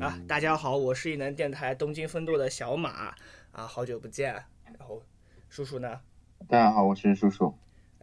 [0.00, 3.16] 啊，大家好，我是异能电台东京分舵的小马
[3.50, 4.32] 啊，好久不见。
[4.64, 5.02] 然后，
[5.48, 6.00] 叔叔呢？
[6.46, 7.52] 大家好，我是叔叔。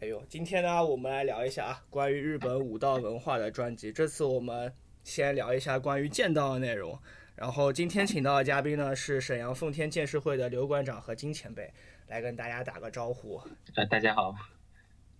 [0.01, 3.93] 哎呦，今天呢，我们来聊一下啊，关于日本武道文化的专辑。
[3.93, 4.73] 这次我们
[5.05, 6.99] 先聊一下关于剑道的内容。
[7.33, 11.73] 然后今天请到的嘉宾呢是沈阳奉天剑士会的刘馆长和金前辈，
[12.07, 13.41] 来跟大家打个招呼。
[13.75, 14.35] 呃，大家好。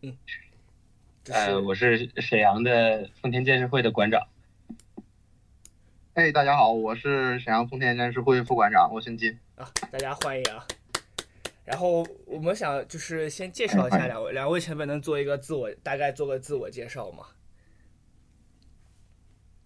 [0.02, 0.18] 嗯。
[1.30, 4.22] 呃，我是沈阳的奉天剑士会的馆长。
[6.16, 10.66] 哎，大家好，我是沈阳丰田剑士会副馆长，我姓金啊，大家欢迎啊。
[11.66, 17.26] 然后我们想就是先介绍一下两位，两位前辈能做一个自我大概做个自我介绍吗？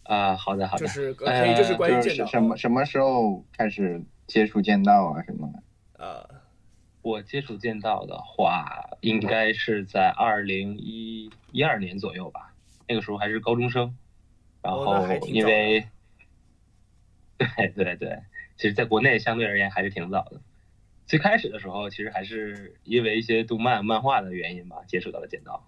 [0.05, 6.04] 啊，好的好的，就是可以就是关于剑道，什么什么时候开始接触剑道啊什么的？
[6.04, 6.27] 呃，
[7.04, 12.55] 我接触剑道的话，应该是在二零一一二年左右吧，
[12.88, 13.95] 那个时候还是高中生，
[14.63, 15.88] 然后因为。
[17.55, 18.20] 对对对，
[18.57, 20.41] 其实，在国内相对而言还是挺早的。
[21.07, 25.67] 最开始的时候，其实还是因为一些动漫、漫画的原因吧，接触到了剪刀。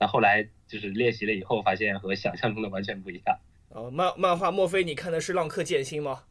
[0.00, 3.38] 那后来就是练习了以后，发现和想象中的完全不一样。
[3.70, 6.24] 哦，漫漫画，莫非你看的是《浪客剑心》吗？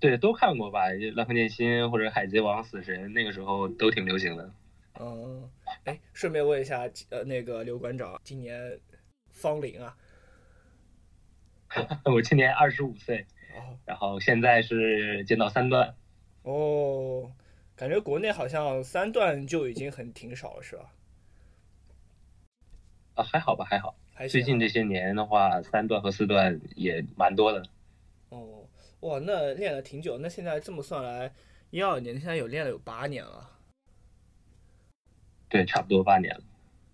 [0.00, 4.52] 对，都看过吧，《浪客剑心》或者《海贼王》《死神》，那个时候都挺流行的。
[4.98, 5.48] 嗯，
[5.84, 8.80] 哎，顺便问一下，呃，那个刘馆长今年
[9.28, 9.94] 芳龄啊？
[12.04, 13.26] 我今年二十五岁，
[13.84, 15.94] 然后现在是剑道三段。
[16.42, 17.30] 哦，
[17.76, 20.92] 感觉国内好像三段就已经很挺少了，是吧？
[23.14, 23.94] 啊，还好吧，还好。
[24.28, 27.62] 最近这些年的话，三段和四段也蛮多的。
[28.30, 28.66] 哦，
[29.00, 30.18] 哇，那练了挺久。
[30.18, 31.32] 那现在这么算来，
[31.70, 33.48] 一二年现在有练了有八年了。
[35.48, 36.42] 对，差不多八年了。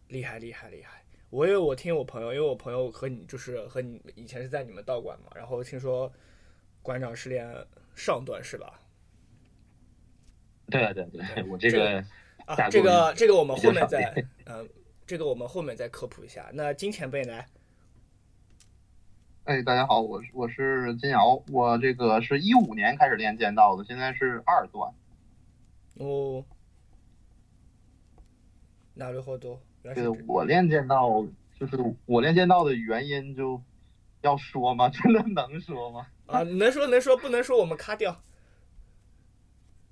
[0.09, 0.95] 厉害，厉害，厉害。
[1.37, 6.11] 我因为我听我朋友，因为我朋友和你就是和你以前是在你们道馆嘛，然后听说
[6.81, 7.47] 馆长是练
[7.95, 8.81] 上段是吧？
[10.70, 12.02] 对对对，我这个
[12.47, 14.14] 啊，这个这个我们后面再
[14.47, 14.67] 嗯，
[15.07, 16.48] 这个我们后面再科普一下。
[16.55, 17.45] 那金前辈呢？
[19.45, 24.91] 哎，大家好，我我是金瑶，我这个是一五年开始练剑道的，现在是二段。
[25.98, 26.42] 哦，
[28.98, 29.61] 哪里好多？
[29.83, 31.24] 对，我练剑道
[31.61, 31.77] 就是
[32.07, 33.61] 我练剑道的原因，就
[34.23, 34.89] 要说吗？
[34.90, 36.07] 真的能说吗？
[36.27, 38.20] 啊，能说能说，不能说我们卡掉。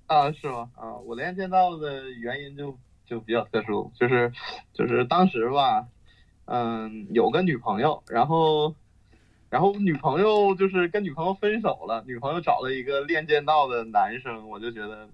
[0.07, 0.71] 啊，是吗？
[0.75, 4.33] 啊，我练剑道的原因就就比较特殊，就是
[4.73, 5.87] 就是当时吧，
[6.47, 8.75] 嗯，有个女朋友，然后
[9.51, 15.09] 然后女朋友就是跟女朋友分手了，女朋友找了一个练剑道的男生，我就觉得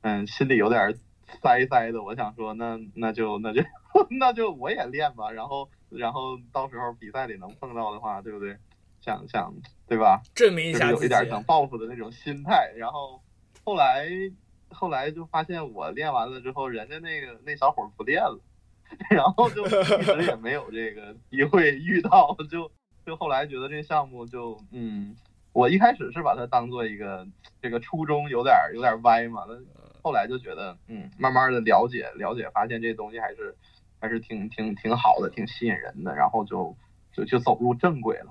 [0.00, 0.94] 嗯，心里有点
[1.42, 2.02] 塞塞的。
[2.02, 3.62] 我想说，那那就那就。
[4.20, 8.56] 那就我也练吧，然后然后到时候比赛里能碰到的话，对不对？
[9.00, 9.52] 想想
[9.88, 10.22] 对吧？
[10.32, 12.72] 证明一下有一点想报复的那种心态。
[12.76, 13.20] 然后
[13.64, 14.06] 后来
[14.70, 18.38] 后来就发现我练完了之后，人家那个那小伙不练了，
[19.10, 22.36] 然后就一直也没有这个机会遇到。
[22.48, 22.70] 就
[23.04, 25.16] 就后来觉得这项目就嗯，
[25.52, 27.26] 我一开始是把它当做一个
[27.60, 29.54] 这个初衷有点有点歪嘛，那
[30.02, 33.54] 后来就觉得嗯，慢慢的了解了解，发现这东西还是。
[34.02, 36.74] 还是挺挺挺好的，挺吸引人的，然后就
[37.12, 38.28] 就就走入正轨了，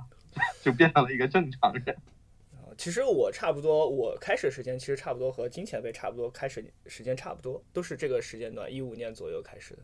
[0.63, 1.95] 就变成了一个正常人。
[2.75, 9.83] 其实我差不多，我开始时间其实差不多和金前辈差不多，开始时间差不多，都是这个时间段，一五年左右开始的。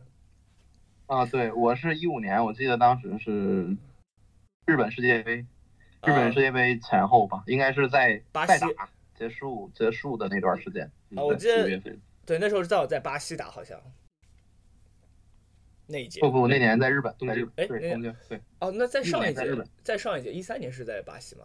[1.06, 3.76] 啊，对，我是一五年，我记得当时是
[4.66, 5.46] 日本世界杯，日
[6.06, 8.66] 本世界杯前后吧，应该是在巴西
[9.14, 10.90] 结束结束的那段时间。
[11.16, 11.80] 啊，我记得
[12.24, 13.80] 对，那时候是在我在巴西打，好像。
[15.86, 18.40] 那一届不不，那年在日本，在日本，哎，东京，对。
[18.58, 21.44] 哦，那在上一届，日本，在上一届，一三年是在巴西吗？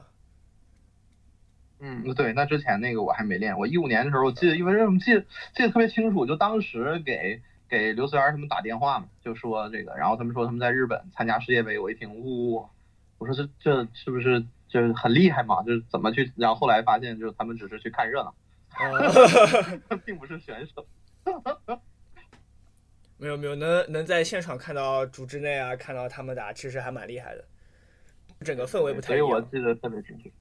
[1.79, 3.57] 嗯，对，那之前那个我还没练。
[3.57, 12.67] 我一五年的时候，我记得，因为什么记得记得特别清楚，就当时给给刘思源他们打电话嘛，就说这个，然后他们说他们在日本参加世界杯，我一听，呜，
[13.19, 15.61] 我说这这是不是就是很厉害嘛？
[15.63, 16.31] 就是怎么去？
[16.35, 18.33] 然后后来发现，就是他们只是去看热闹，
[20.05, 20.85] 并不是选手。
[23.17, 27.45] 没有没有，能能在现场看到组织内啊，看到他们打，其实还蛮厉害的。
[28.43, 29.27] 整个氛围不太一样。
[29.27, 30.31] 所以我记得特别清楚。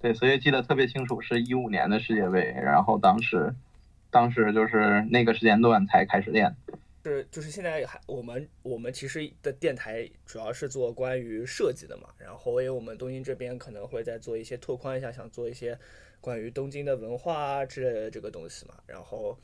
[0.00, 3.54] 对，所以记得特别清楚，是一五年的世界杯，然后当时，
[4.10, 6.54] 当时就是那个时间段才开始练。
[7.02, 15.78] 是，就是现在还我们我们其实的电台主要是做关于设计的嘛，然后因为我们东京这边可能会再做一些拓宽一下，想做一些
[16.20, 19.38] 关于东京的文化啊之类的这个东西嘛，然后。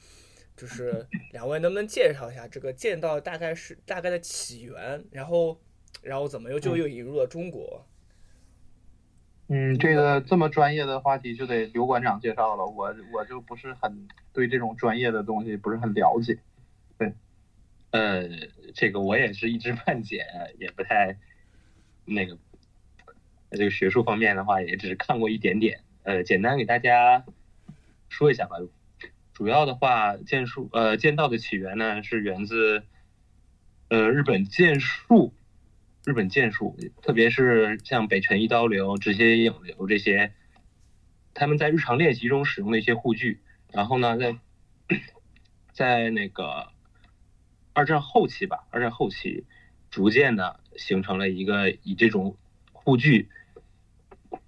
[0.57, 5.61] 就是两位能不能介绍一下这个剑道大概是大概的起源，然后
[6.01, 7.85] 然后怎么又就又引入了中国？
[9.49, 16.39] 嗯，这个这么专业的话题就得刘馆长介绍了，我我就不是很对这种专业的东西不是很了解。
[16.99, 17.13] 对，
[17.91, 18.29] 呃，
[18.75, 20.25] 这个我也是一知半解，
[20.61, 21.19] 也不太
[22.05, 22.39] 那个，
[23.51, 25.81] 这个学术方面的话，也只是看过一点点。
[26.05, 27.25] 呃，简单给大家
[28.09, 28.57] 说一下吧。
[29.33, 32.85] 主要的话，剑术呃剑道的起源呢是源自
[33.89, 35.35] 呃日本剑术。
[36.05, 40.35] 日本剑术，特别是像北辰一刀流、直接影流这些，
[41.33, 43.41] 他们在日常练习中使用的一些护具。
[43.73, 44.37] 然后呢，在
[45.73, 46.69] 在那个
[47.73, 49.47] 二战后期吧，二战后期
[49.91, 52.37] 逐渐的形成了一个以这种
[52.75, 53.31] 护具，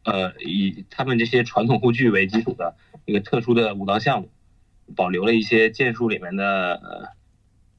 [0.06, 4.31] 呃，以他们这些传统护具为基础的一个特殊的武道项目，
[4.94, 7.14] 保留了一些剑术里面的，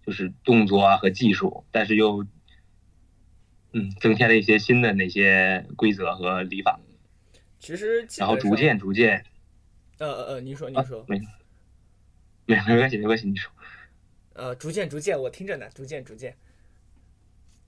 [0.06, 2.28] 就是动作啊和技术，但是又。
[3.74, 6.80] 嗯，增添了一些新的那些规则和礼法。
[7.60, 9.26] 其实，然后逐渐逐渐，
[9.98, 11.20] 呃呃呃，你说你说，没，
[12.46, 13.52] 没没关系没关系，你说。
[14.34, 16.38] 呃，逐渐逐渐，我听着呢，逐渐逐渐。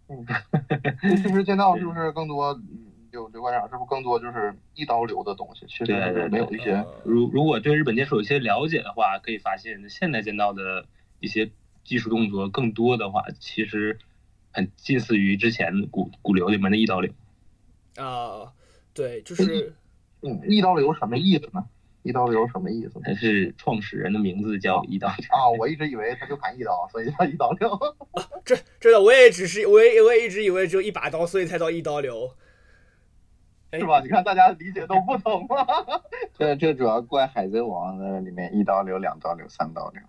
[0.08, 0.26] 嗯，
[1.22, 2.60] 其实剑道是不是更多？
[3.12, 5.66] 刘刘馆长是不是更多就是一刀流的东西？
[5.68, 6.86] 其实没有一些。
[7.04, 10.86] 如如果对日本剑术有些了解的话，可以发现现代剑道的
[11.20, 11.50] 一些
[11.84, 13.98] 技术动作更多的话，其实。
[14.52, 17.14] 很近似于之前古古流里面的一刀流
[17.98, 18.52] 啊，
[18.96, 19.76] 对，就是
[20.24, 21.64] 嗯，一刀流什么意思呢？
[22.02, 23.00] 一刀流什么意思？
[23.04, 27.80] 他是创始人的名字叫一刀流啊，我一直以为他就砍一刀，所以叫一刀流。
[28.44, 32.36] 这这的我也只是我也我也一直以为只有一把刀，所以才叫一刀流，
[33.72, 34.00] 是吧？
[34.04, 35.66] 你看大家理解都不同嘛。
[36.38, 40.02] 这这主要怪海贼王的里面一刀流、两刀流、三刀流。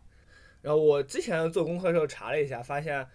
[0.63, 3.07] 然后我之前做功课的时候查了一下，发现。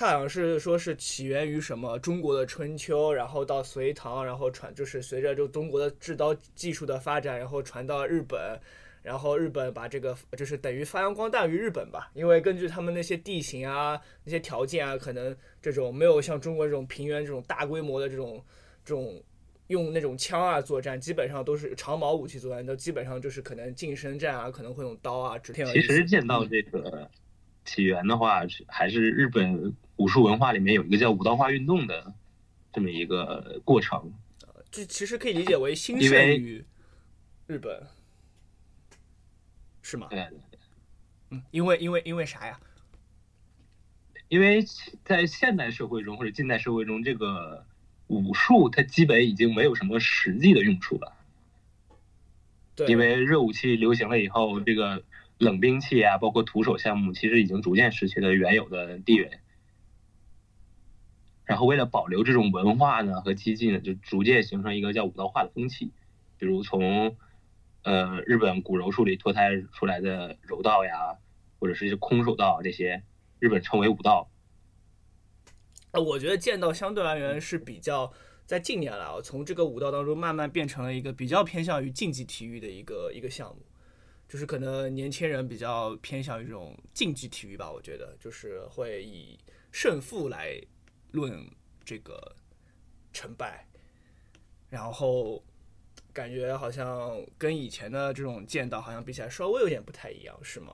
[0.00, 8.56] 它好像是说是起源于什么中国的春秋，然后到隋唐，然后传就是随着就中国的制刀技术的发展，然后传到日本，
[9.02, 12.12] 然后日本把这个就是等于发扬光大于日本吧。
[12.14, 18.40] 因为根据他们那些地形啊、那些条件啊，可能这种没有像中国这种平原这种大规模的这种
[18.84, 19.20] 这种
[19.68, 25.38] 用那种枪啊作战，基本上都是长矛武器作战，都基本上就是可能近身战啊，可能会用刀啊。
[25.38, 27.10] 之其实见到这个
[27.64, 29.74] 起源的话，还是日本。
[29.98, 32.14] 武术文化里面有一个叫武道化运动的
[32.72, 34.12] 这么一个过程，
[34.70, 36.64] 这其实可以理解为兴盛于
[37.48, 37.84] 日本，
[39.82, 40.06] 是吗？
[40.08, 40.28] 对，
[41.30, 42.60] 嗯，因为因为因为啥呀？
[44.28, 44.64] 因为
[45.04, 47.66] 在现代社会中或者近代社会中，这个
[48.08, 51.12] 武术它基本已经没有什么实际的用处了。
[52.74, 55.04] 对，因为热武器流行了以后，这个
[55.38, 59.30] 冷兵器啊，包括徒手项目，其实已经逐渐失去了原有的地位。
[61.44, 65.92] 然后为了保留这种文化呢和激进呢，就逐渐形成一个叫武道化的风气，
[66.38, 67.16] 比如从，
[67.82, 71.16] 呃日本古柔术里脱胎出来的柔道呀，
[71.58, 73.02] 或者是一些空手道这些，
[73.38, 74.30] 日本称为武道。
[76.00, 78.12] 我觉得剑道相对而言是比较
[78.46, 83.62] 在近年来啊，从这个武道当中慢慢变成了一个比较偏向于竞技体育的一个一个项目，
[84.28, 89.38] 就是可能年轻人比较偏向于这种竞技体育吧，我觉得就是会以
[89.70, 90.60] 胜负来。
[91.12, 91.50] 论
[91.86, 92.36] 这个
[93.14, 93.66] 成败，
[94.68, 95.42] 然后
[96.12, 100.70] 感觉好像跟以前的这种剑道好像比起来稍微有点不太一样，是吗？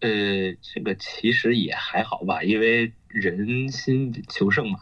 [0.00, 4.78] 呃，这个其实也还好吧，因为人心求胜嘛，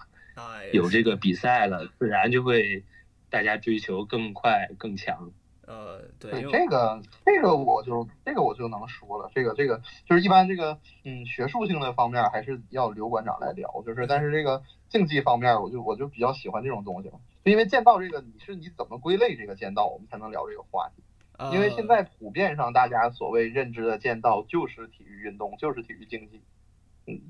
[0.73, 2.85] 有这个比赛了，自然就会
[3.31, 5.31] 大家追求更快更强。
[5.67, 17.09] 呃，对，这个这个我就这个我就能说了，这个这个就是一般这个嗯学术性的方面还是要刘馆长来聊，就是但是这个竞技方面，我就我就比较喜欢这种东西，
[17.45, 21.03] 就因为剑道这个你是你怎么归类这个剑道，我们才能聊这个话题，
[21.53, 26.43] 因为现在普遍上大家所谓认知的剑道就是体育运动，就是体育竞技，
[27.07, 27.21] 嗯，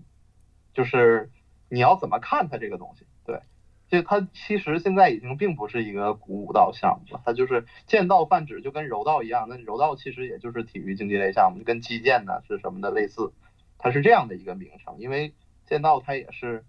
[0.72, 1.30] 就是
[1.68, 3.40] 你要怎么看它这个东西，对。
[3.86, 9.46] 就它其实现在已经并不是一个古武道项目了，它就是剑道泛指，就跟柔道一样。
[9.48, 13.32] 那柔道其实也就是体育竞技类项目，就跟击剑呢是什么的类似，
[13.78, 14.96] 它是这样的一个名称。
[14.98, 15.34] 因为
[15.66, 16.64] 剑道它也是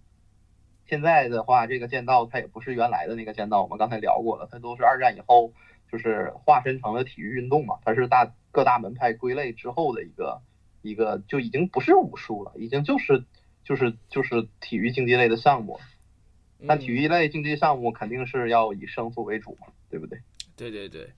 [0.86, 5.54] 现在的话，这个剑道它也不是原来的那个剑道，我们刚才聊过了，它都是二战以后
[5.92, 10.42] 就是化身成了体育运动嘛，它是大各大门派归类之后的一个
[10.82, 13.24] 一个就已经不是武术了，已经就是
[13.63, 15.80] 就是就是体育竞技类的项目。
[16.58, 20.20] 那体育类竞技项目肯定是要以胜负为主嘛，对不对？
[20.56, 21.12] 对对对，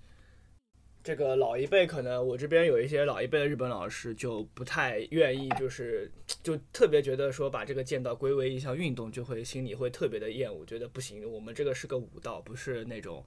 [1.04, 13.24] 这个老一辈可能我这边有一些老一辈的日本老师就不太愿意，就是就特别觉得说把这个剑道归为一项运动，就会心里会特别的厌恶，觉得不行，我们这个是个武道，不是那种，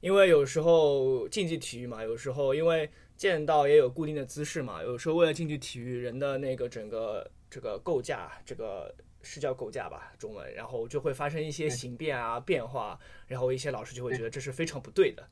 [0.00, 15.26] 因为有时候竞技体育嘛，有时候因为剑道也有固定的姿势嘛，有时候为了竞技体育，人的那个整个这个构架，这个是叫构架吧，中文，然后就会发生一些形变啊变化，然后一些老师就会觉得这是非常不对的。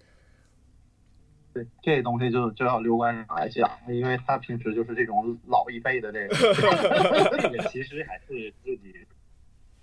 [1.53, 6.35] 对这东西就就要刘馆长来讲，因为他平时就是这种老一辈的这个。
[7.39, 9.04] 这个其实还是自己，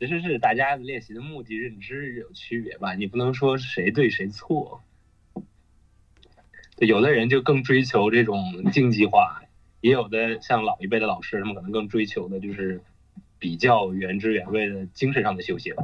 [0.01, 4.81] 其实是大家练习的目的认知有区别吧，你不能说谁对谁错。
[6.77, 9.43] 有的人就更追求这种竞技化，
[9.79, 12.81] 也有的像老一辈的老师，他们可能更追求的就是
[13.37, 15.75] 比较原汁原味的精神上的修行。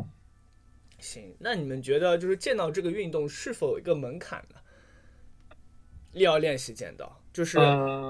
[0.97, 4.55] 行，那你们觉得就是剑道这个运动是否有一个门槛呢？
[6.13, 7.59] 要练习剑道，就是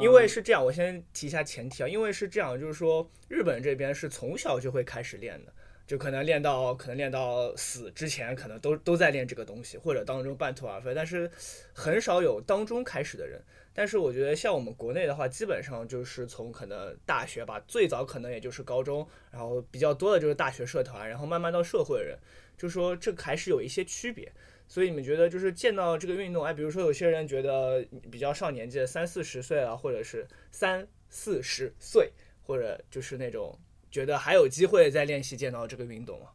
[0.02, 0.64] 因为是这样。
[0.64, 5.54] 我先提一下前提啊，因为是这样，就是说日本这边是从小就会开始练的，
[5.88, 10.94] 就可能练到可能练到死之前，可能都都在练这个东西，或者当中半途而废。
[10.94, 11.32] 但是
[11.74, 13.41] 很少有当中开始的人。
[13.74, 22.17] 但是我觉得像我们国内的话，基本上就是从可能大学吧，最早可能也就是高中，然后比较多的就是大学社团，然后慢慢到社会的人，
[22.58, 24.32] 就说这还是有一些区别。
[24.67, 33.58] 所以你们觉得就是见到这个运动，哎，比如说有些人觉得比较上年纪的，三四十岁啊，或者是三四十岁，或者就是那种
[33.89, 36.27] 觉得还有机会再练习见到这个运动吗？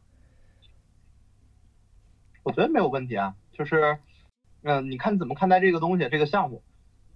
[2.43, 3.97] 我觉得没有问题啊，就是，
[4.63, 6.61] 嗯，你看怎么看待这个东西，这个项目？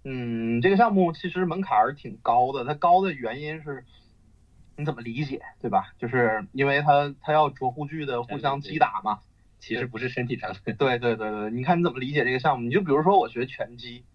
[0.03, 3.83] 嗯，这个项目其实门槛儿挺高的，它高的原因是
[4.77, 5.93] 你怎么理解，对吧？
[5.97, 9.19] 就是因为它它要着护具的互相击打嘛。
[9.59, 10.59] 其实不是身体上的。
[10.77, 12.67] 对对对对，你看你怎么理解这个项目？
[12.67, 14.05] 你就比如说我学拳击，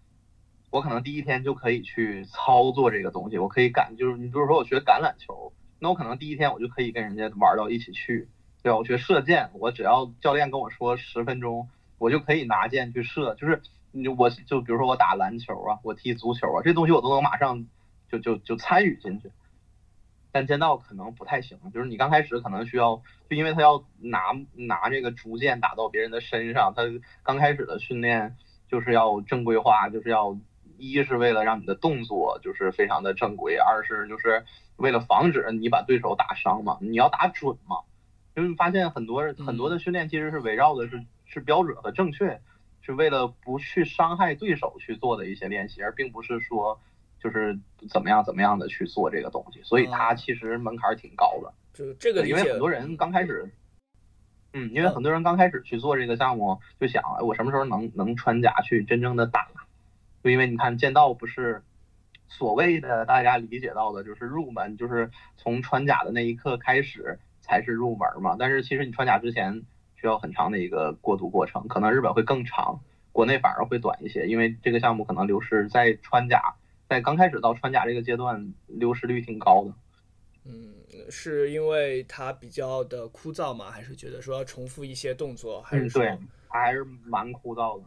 [0.71, 5.51] 我可能第一天就可以去操作这个东西，我可以感就是你比如说我学橄榄球，
[5.83, 8.29] 那我可能第一天我就可以跟人家玩到一起去，
[8.63, 8.77] 对吧？
[8.77, 13.35] 我学射箭，我只要教练跟我说十分钟，我就可以拿箭去射。
[13.35, 13.61] 就是
[13.91, 17.67] 你我就比如说我打篮球啊，我踢足球啊，这东西我都能马上
[18.09, 19.29] 就就就参与进去。
[20.31, 24.19] 但剑道可能不太行，就是你刚开始可能需要，就因为他要拿
[24.53, 26.83] 拿这个竹剑打到别人的身上，他
[27.23, 28.37] 刚开始的训练
[28.69, 30.37] 就是要正规化，就是要
[30.91, 37.77] 一是为了让你的动作就是非常的正规，二是就是为了防止你把对手打伤嘛，你要打准嘛，
[38.35, 42.41] 因为发现很多很多的训练其实是围绕的是是标准和正确，
[42.81, 46.79] 是为了不去伤害对手去做的一些练习，而并不是说。
[47.19, 47.57] 就是
[47.89, 51.53] 怎么样怎么样的去做这个东西，所以它其实门槛挺高的。
[51.73, 53.49] 就这个，因为很多人刚开始，
[54.51, 59.47] 嗯，因为很多人刚开始去做这个项目，就想，哎，我什么时候能能穿甲去真正的打？
[60.23, 61.61] 就因为你看剑道不是
[62.27, 68.35] 所谓的大家理解到的，就是入门，就是从穿甲的那一刻开始才是入门嘛。
[68.39, 69.63] 但是其实你穿甲之前
[69.95, 72.79] 需要很长的一个过渡过程，可能日本会更长，
[73.11, 76.55] 国内反而会短一些，因为这个项目可能流失在穿甲。
[76.89, 79.73] 在刚开始到穿甲这个阶段，流失率挺高的。
[80.45, 80.75] 嗯，
[81.09, 83.71] 是因为它比较的枯燥吗？
[83.71, 85.61] 还是觉得说要重复一些动作？
[85.61, 86.17] 还是对，
[86.49, 87.85] 它还是蛮枯燥的。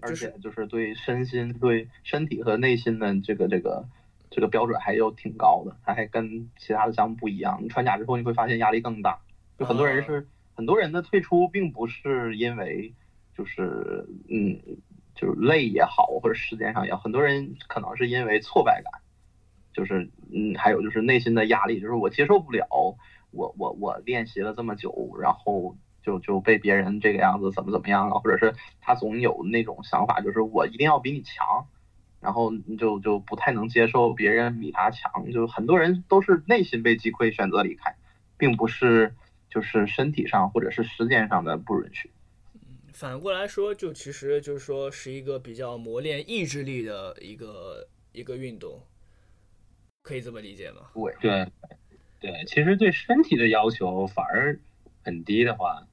[0.00, 3.84] 嗯，而且就是对身心、对身体和内心的这个这个
[4.30, 5.76] 这个标准还有挺高的。
[5.84, 7.60] 它还跟其他的项目不一样。
[7.62, 9.18] 你穿甲之后，你会发现压力更大。
[9.58, 12.94] 就很多人是很多人的退出，并不是因为
[13.36, 14.60] 就是嗯。
[15.20, 19.02] 就是累也好，或者时间上也好，很多人可能是因为挫败感，
[19.72, 22.68] 就是嗯，还有就是内心的压力，就是我接受不了，
[23.32, 25.76] 我我我练习了这么久，然后
[26.08, 31.66] 就就被别人这个样子怎么怎么样了，或者是他总有那种想法，就是我一定要比你强，
[32.18, 37.94] 然后就就不太能接受别人比他强，就很多人都是内心被击溃，选择离开，
[38.38, 39.14] 并不是
[39.50, 42.10] 就是身体上或者是时间上的不允许。
[42.94, 48.80] 反过来说，就其实就是说是一个比较磨练意志力的一个一个运动，
[50.00, 50.88] 可以这么理解吗？
[50.94, 51.52] 对对
[52.18, 54.58] 对，其实对身体的要求反而
[55.04, 55.86] 很低的话，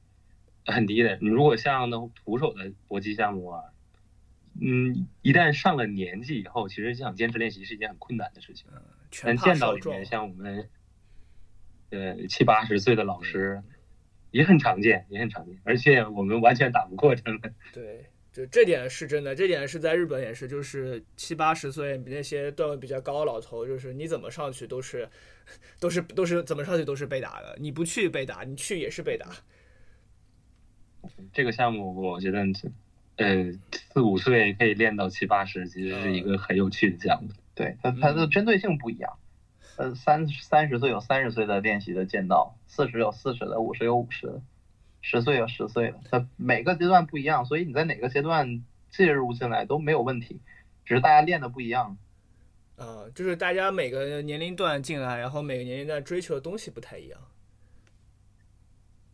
[0.65, 1.17] 很低的。
[1.22, 3.63] 你如果像那徒手的搏击项目啊，
[4.62, 8.67] 嗯，一旦上了年纪以后，其实想坚持练习是一件很困难的事情。
[9.24, 10.69] 但见到里面像我们，
[11.89, 13.62] 呃七八十岁的老师。
[14.31, 17.39] 也很常见，也很常见，而且我们完全打不过他们。
[17.72, 25.07] 对，就这点是真的，这点是在日本也是，就是七八十岁那些段位比较高的老头，就是你怎么上去都是，
[25.79, 29.27] 都是都是怎么上去都是被打的，你不去被打，你去也是被打。
[31.33, 32.39] 这个项目我觉得
[33.17, 37.29] 呃四五岁可以练到七八十，其实是一个很有趣的项目。
[37.53, 39.17] 对它它的针对性不一样。
[39.77, 44.41] 呃，三三十岁有三十岁的练习的剑道，四十有四十的，五十有五十的，
[45.01, 50.39] 十岁有十岁的，它每个阶段不一样，所以你在哪个阶段介入进来都没有问题，
[50.85, 51.97] 只是大家练的不一样。
[52.77, 57.19] 呃，就是大家每个年龄段进来，然后每个年龄段追求的东西不太一样。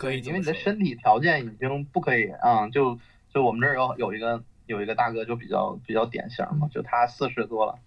[0.01, 2.97] 可以，因为你的身体条件已经不可以啊，就
[3.31, 7.77] 就我们这儿有有一个有一个大哥就比较比较典型嘛，就他四十多了。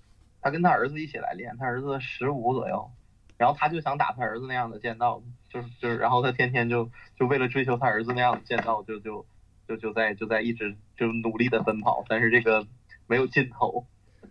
[0.40, 2.90] 他跟他儿子一起来练，他儿子十五左右，
[3.38, 9.26] 然后他就想打他儿子那样的剑道，就是就是，然后他天天就就为了追求他儿子那样的剑道，就就
[9.66, 12.66] 就就在就在一直就努力的奔跑，但是这个
[13.06, 13.86] 没有尽头，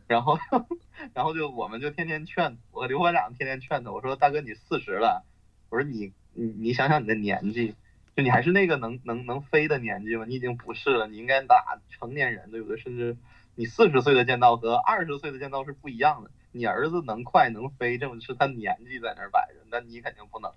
[0.08, 0.38] 然后
[1.16, 5.26] 然后就我们就天天劝我和刘馆长天天劝他，我说大哥你四十了，
[5.70, 7.76] 我说你你你想想你的年纪，
[8.16, 10.26] 就你还是那个能能能飞的年纪吗？
[10.28, 12.78] 你已经不是了，你应该打成年人，对不对？
[12.78, 13.18] 甚至。
[13.56, 16.32] 你四十岁的剑道和二十岁的剑道是不一样的。
[16.52, 20.52] 你儿子能快能飞，这是他年纪在那儿摆着，那你肯定不能。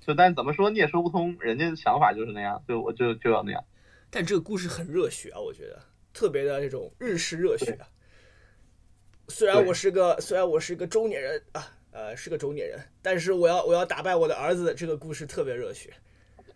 [0.00, 3.64] 就但怎么说你也说不通，人家的想法就是那样，就我就就要那样。
[4.10, 5.80] 但这个故事很热血啊，我觉得
[6.12, 7.78] 特别的这种日式热血。
[9.28, 11.64] 虽然我是个虽然我是个中年人啊，
[11.94, 15.88] 呃是个中年人，但是我要我要打败我的儿子，这个故事特别热血。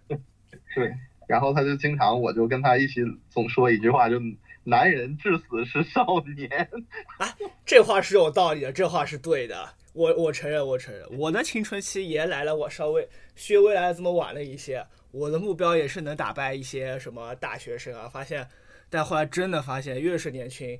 [0.74, 0.92] 对，
[1.26, 4.20] 然后他就经常，我就跟他一起总说一句话，就。
[4.64, 6.04] 男人至死是少
[6.36, 6.50] 年，
[7.16, 9.66] 啊，这话是有道理的，这话是对的。
[9.94, 14.84] 我我承认，我承认，我的青春期也来了，我稍微稍微来的这么晚了一些。
[15.10, 18.46] 我的目标也是能打败一些什么大学生啊，发现，
[18.90, 20.78] 但后来真的发现，越是年轻，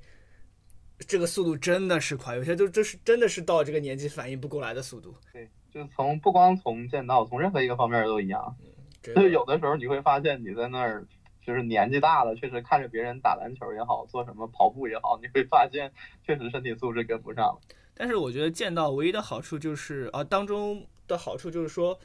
[1.06, 5.14] 这个速度真的是快，有些就就是真的是到这个年纪反应不过来的速度。
[5.32, 8.56] 对，就从不光从剑道，从任何一个方面都一样。
[9.02, 11.06] 就有的时候你会发现你在那儿。
[11.46, 15.90] 就是年纪大了，确实看着别人打篮球也好，做什么跑步也好，你会发现
[16.22, 17.58] 确实身体素质跟不上。
[17.94, 21.98] 但是我觉得剑道唯一的好处就是啊，当中的好处就是说，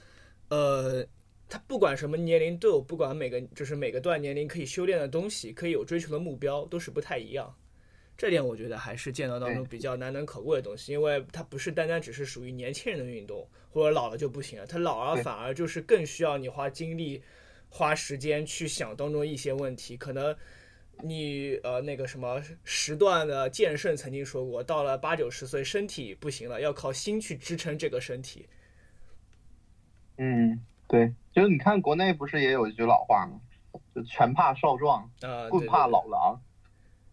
[0.48, 1.06] 呃，
[1.50, 7.54] 他不管什么年龄都有，不管每个就是每个段年龄可以修炼的东西，可以有追求的目标，都是不太一样。
[8.18, 17.24] 这点我觉得还是剑道当中比较难能可贵的东西，因为它不是单单只是属于年轻人的运动，或者老了就不行了，他老了反而就是更需要你花精力。
[17.76, 20.38] 花时间去想当中一些问题，可能
[21.02, 28.48] 你呃那个什么时段的剑圣曾经说过，到了八九十岁，身体不行了，要靠心去支撑这个身体。
[30.18, 33.42] 嗯，对，就是你看国内不是也有一句老话吗？
[33.96, 36.40] 就拳怕少壮，呃棍怕老狼。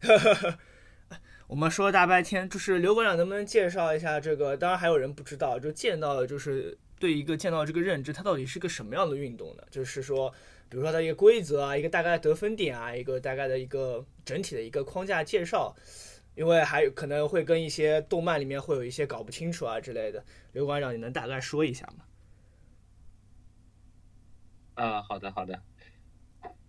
[1.51, 4.57] 我们说大白天，就是刘馆长能不能介绍一下这个？
[4.57, 6.79] 当然还有人不知道，就剑道就是。
[7.01, 9.65] 对一个剑道这个认知，它到底是个什么样的运动呢？
[9.69, 10.31] 就是说，
[10.69, 15.75] 比如说它一个规则啊，一个大概得分点啊，一个大概的一个整体的一个框架介绍，
[16.37, 20.23] 因为还有可能会跟一些动漫里面会有一些搞不清楚啊之类的。
[20.53, 22.05] 刘馆长，你能大概说一下吗？
[24.75, 25.61] 啊，好的好的。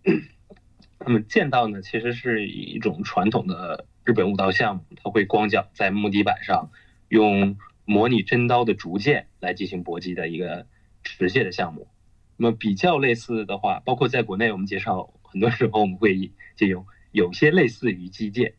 [0.98, 6.70] 那么剑道呢，其实是一种传统的日本武道项目，它会光脚在木地板上
[7.08, 7.56] 用。
[7.84, 10.64] 模拟真刀的竹剑来进行搏击的一个
[11.02, 11.88] 持械的项目，
[12.36, 18.54] 那么比较类似的话，包括在国内我们介绍很多时候我们会借用有些类似于击剑，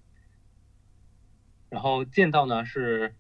[1.70, 3.16] 然后剑道呢是，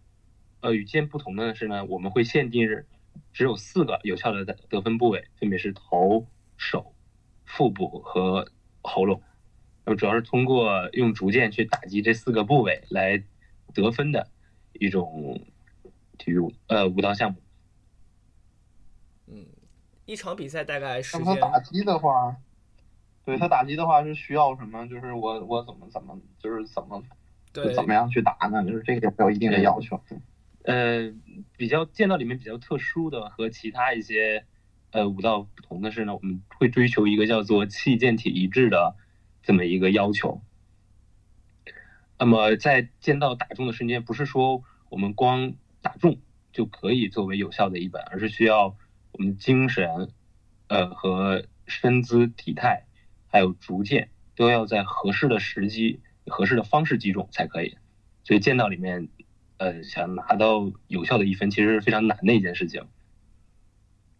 [0.59, 2.67] 呃与剑不同的是呢，我们会限定
[3.31, 6.93] 只有四个有效的得分部位，分别是头、手、
[7.45, 8.45] 腹部和
[8.81, 9.23] 喉咙，
[9.85, 13.23] 那么主要是通过用竹剑去打击这四个部位来
[13.73, 14.27] 得分的
[14.73, 15.41] 一种。
[16.15, 17.37] 体育呃舞蹈项目，
[19.27, 19.45] 嗯，
[20.05, 21.25] 一场比赛大概时间。
[21.25, 22.37] 他打击的话，
[23.25, 24.87] 对他打击的话是需要什么？
[24.87, 27.03] 就是我我怎么怎么就是怎么
[27.51, 28.63] 对怎么样去打呢？
[28.63, 29.99] 就是这个有一定的要求。
[30.63, 31.11] 呃，
[31.57, 34.45] 比较剑道里面比较特殊的和其他一些
[34.91, 38.95] 呃舞道不同的是呢，我们会追求一个叫做气剑体一致的
[39.43, 40.41] 这么一个要求。
[42.17, 46.19] 那么在剑道打中的瞬间，不是说我们光打中
[46.53, 48.77] 就可以作为有效的一本，而是需要
[49.11, 50.09] 我们精神，
[50.67, 52.85] 呃和身姿体态，
[53.27, 57.77] 还有逐渐都要在合适的时机、合适的方式击中才可以。
[58.23, 59.09] 所以剑道里面，
[59.57, 62.87] 呃想拿到有效的一分，其实是非常难的一件事情。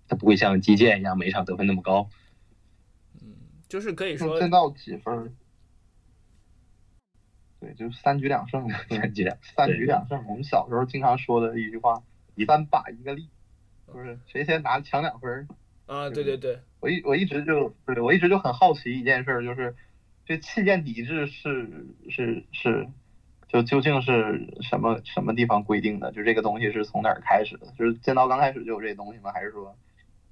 [0.10, 2.10] 它不会像击剑一样每场得分那么高。
[3.74, 5.36] 嗯，就是可以说剑道几分？
[7.60, 10.24] 对，就是三局两胜，三局两三局两胜。
[10.28, 12.04] 我们小时候经常说的一句话
[12.36, 13.30] ：“一三把一个力”，
[13.92, 15.48] 就是谁先拿抢两分
[15.88, 19.76] 啊，对对对，我一我一直就对我一直就很好奇一件事，就是
[20.26, 22.88] 这气垫底质是是是，
[23.48, 26.12] 就究竟是什么什么地方规定的？
[26.12, 27.66] 就这个东西是从哪儿开始的？
[27.76, 29.32] 就是剑道刚开始就有这东西吗？
[29.32, 29.76] 还是说，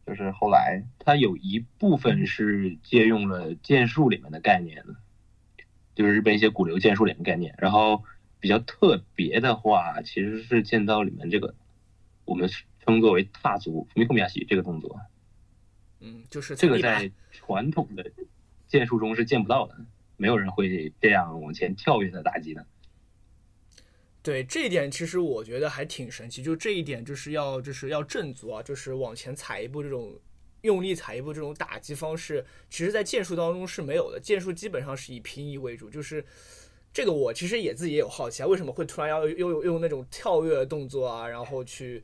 [0.06, 4.96] 就是后来它有一部分是借用了剑术里面的概念的，
[5.96, 7.56] 就是日本一些古流剑术里面的概念。
[7.58, 8.04] 然后
[8.40, 11.56] 比较特别的话，其实是剑道里面这个
[12.26, 15.00] 我们称作为踏足米库米亚西这个动作。
[16.00, 18.12] 嗯，就是这个在传统的
[18.68, 19.86] 剑术中是见不到的，
[20.18, 22.66] 没有人会这样往前跳跃的打击的。
[24.24, 26.44] 对这一点，其实我觉得还挺神奇。
[26.44, 30.20] 就这一点，就是要就是要正足啊，就是往前踩一步，这种
[30.62, 34.20] 用力踩一步，这种打击方式，其实在剑术当中是没有的。
[34.20, 36.24] 剑术基本上是以平移为主，就是
[36.94, 42.04] 这个我其实也自己也有好奇啊，为什么会突然要又用那种跳跃动作啊，然后去。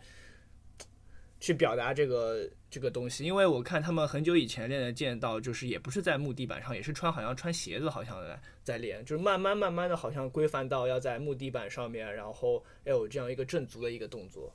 [1.39, 14.53] 去表达这个这个东西，因为我看他们很久以前练的剑道，就是也不是在木地板上，也是穿好像穿鞋子，好像在在练，就是慢慢慢慢的好像规范到要在木地板上面，然后要有这样一个正足的一个动作。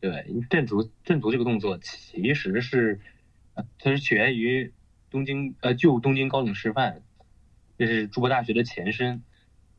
[0.00, 2.98] 对，正足正足这个动作其实是，
[3.78, 4.72] 它是起源于
[5.10, 7.02] 东京呃旧东京高等师范，
[7.76, 9.22] 这是筑波大学的前身，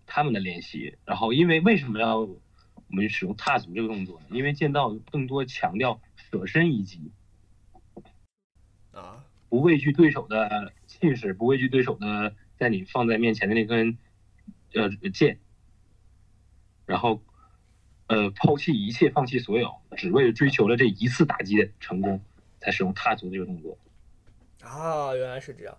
[0.06, 0.96] 他们的练习。
[1.06, 2.30] 然后因为为什么要？
[2.92, 7.12] 我们使用踏足这个动作呢，因为剑道更多强调舍身一击，
[8.92, 13.98] 啊，不畏惧对手的气势，不畏惧对手的在你放在面前的那根
[14.74, 15.40] 呃剑，
[16.86, 17.22] 然后
[18.08, 22.22] 呃抛弃一切，放弃所有，只为了追求了这一次打击的成功，
[22.60, 23.78] 才使用踏足这个动作。
[24.62, 25.78] 啊，原来是这样。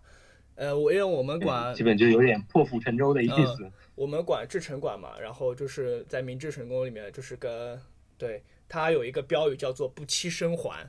[0.56, 3.70] 呃，我因为我们管基本就有点破釜沉舟的意思。
[3.94, 7.80] 我们管至诚管嘛，然后就是在明治神宫里面，就是跟
[8.18, 10.88] 对它有一个标语叫做“不期生还”，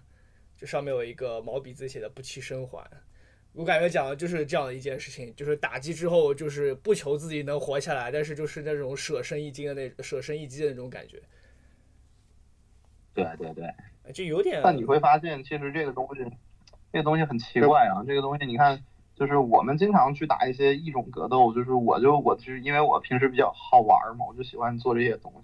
[0.56, 2.90] 这上面有一个毛笔字写的“不期生还”。
[3.54, 11.22] 我感觉讲的就是这样的一件事情，就是打击之后就是不求自己能活下来，但是就是那种舍身一击的那舍身一击的那种感觉。
[13.14, 14.62] 对对对，就有点。
[14.64, 16.24] 但你会发现，其实这个东西，
[16.94, 18.06] 这个东西很奇怪啊。
[18.08, 18.82] 这个东西你看。
[19.14, 25.40] 就是我们经常去打一些异种格斗，就是我就我就是因为我平时比较好玩嘛，我就喜欢做这些东西。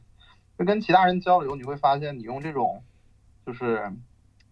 [0.57, 2.83] 就跟其他人交流，你会发现你用这种
[3.45, 3.91] 就是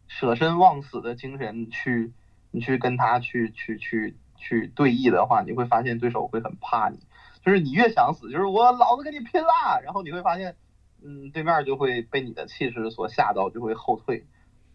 [0.08, 2.13] 舍身忘死的精神去，
[2.52, 7.00] 你去跟他去去去去对弈的话，你会发现对手会很怕你。
[7.44, 10.56] 就是你越想死，就是我老子跟你拼啦，然后你会发现，
[11.04, 14.26] 嗯，对面就会被你的气势所吓到，就会后退。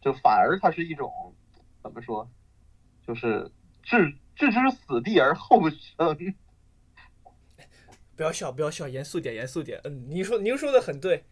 [0.00, 1.34] 就反而它是一种
[1.82, 2.28] 怎么说，
[3.06, 3.50] 就是
[3.82, 4.16] 置。
[4.36, 6.16] 置之死地而后生。
[8.20, 9.80] 不要笑，不要笑，严肃点，严肃点。
[9.82, 11.24] 嗯，您说，您说的很对，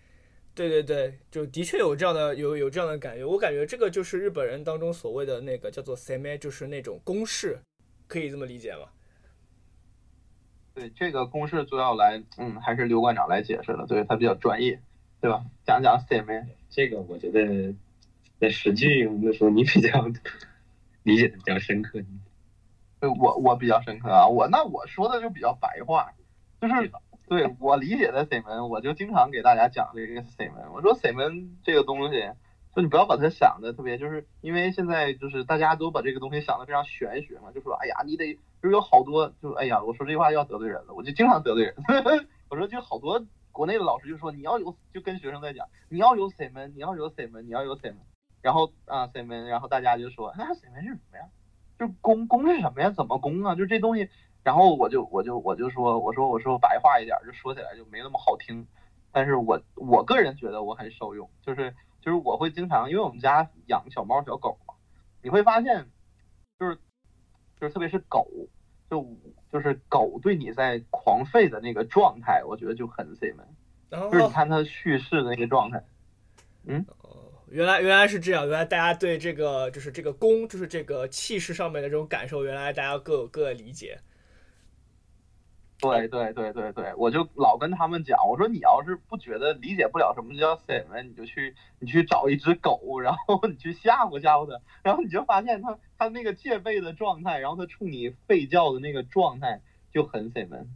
[0.54, 3.26] 对对对，就的确有这样的，有有这样的感觉。
[3.26, 7.58] 我感觉这个就是日本人当中所谓的那个叫做 “seme”，就是那种公式，
[8.06, 8.88] 可以这么理解吗？
[10.72, 14.80] 对，这个公式主要来，嗯，还是刘馆长来解释了，对他比较专业，
[15.20, 15.44] 对吧？
[15.66, 17.74] 讲讲 “seme”，这个我觉得
[18.40, 20.10] 在实际用的时候，你比较
[21.02, 22.02] 理解的比较深刻。
[22.98, 26.10] 对我我比较深刻啊，我那我说的就比较白话，
[26.60, 26.90] 就是
[27.28, 30.72] 对我理解的 C 门，我就经常给大家讲这个 C 门。
[30.72, 32.30] 我说 C 门这个东西，
[32.74, 41.74] 就你不要把它想的特别，就是因为现在就是大家都把这个东西想的非常玄学嘛，就说哎呀你得就是有好多就哎呀我说这句话要得罪人了，我就经常得罪人。
[42.50, 47.98] 我说就好多国内的老师就说你要有就跟学生在讲你要有 C 门，你要有 C 门，你要有 C 门，
[48.42, 51.24] 然后啊 C 门，然后大家就说那 C 门是什么呀？
[51.78, 52.90] 就是攻攻是什么呀？
[52.90, 53.54] 怎么攻啊？
[53.54, 54.08] 就这东西，
[54.42, 58.66] 然后我就我就我就说，我说我说白话一点，就说起来就没那么好听。
[59.12, 64.74] 但是我我个人觉得我很受用，就是就是我会经常，因为我们家养小猫小狗嘛，
[65.22, 65.86] 你会发现，
[66.58, 66.76] 就是
[67.60, 68.28] 就是特别是狗，
[68.90, 69.06] 就
[69.52, 73.46] 就是狗对你在狂吠的那个状态，我觉得就很 C 门，
[73.90, 75.84] 就是你看它叙事的那个状态，
[76.64, 76.86] 嗯。
[77.50, 83.98] 原来原来是这样，原来大家对这个就是这个攻，就是这个气势上面的这种感受，原来大家各有各的理解。
[85.80, 99.60] 对对对对对，我就老跟他们讲，我说你要是不觉得理解不了什么叫 s 门，你就去你去找一只狗，然后你去吓唬吓唬它，然后你就发现它它那个戒备的状态，然后它冲你吠叫的那个状态
[99.92, 100.68] 就很 s 门，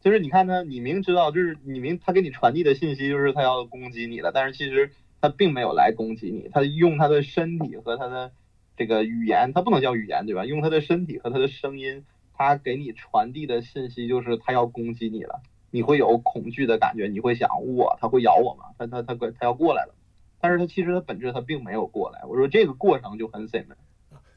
[0.00, 4.92] 就是你看它，你明知道就是你明它给你传递的信息就是它要攻击你了，但是其实。
[5.22, 8.32] 他并没有来攻击你，他用他的身体和他的
[8.74, 10.46] 这个语言，他不能叫语言对吧？
[10.46, 12.06] 用他的身体和他的声音，
[12.42, 18.64] 他给你传递的信息就是他要攻击你了，你会有恐惧的感觉，你会想我他会咬我吗？
[18.78, 19.94] 他他他他要过来了，
[20.40, 22.24] 但是他其实他本质他并没有过来。
[22.24, 23.76] 我说这个过程就很 s i m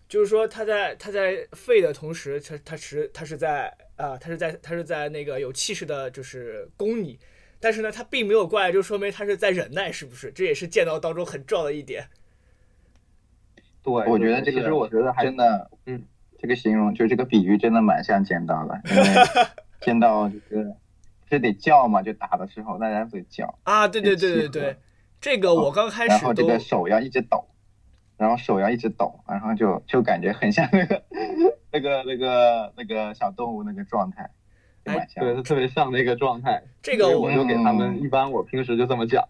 [0.10, 7.18] 就是说他在他在废的同时，他他是他是在啊，他是在他是在那个有气势的，就是攻你，
[7.62, 10.30] 但是呢，他并没有过来，就说明他是在忍耐，是不是？
[10.34, 12.06] 这也是剑道当中很重要的一点。
[13.82, 16.04] 对，我觉得这个其实我觉得还真的，嗯，
[16.44, 19.04] 这个形容就这个比喻真的蛮像剑刀的，因为
[19.80, 20.76] 剑刀就是
[21.30, 24.78] 是得叫嘛，就打的时候大家得叫啊，对对对对对，
[25.22, 27.46] 这个我刚开始然后这个手要一直抖，
[28.18, 31.02] 然后手要一直抖，然后就就感觉很像那个
[31.72, 34.30] 那个那个那个小动物那个状态，
[34.84, 36.62] 就蛮像对，它特别像那个状态。
[36.82, 39.24] 这个我就给他们，一般我平时就这么讲。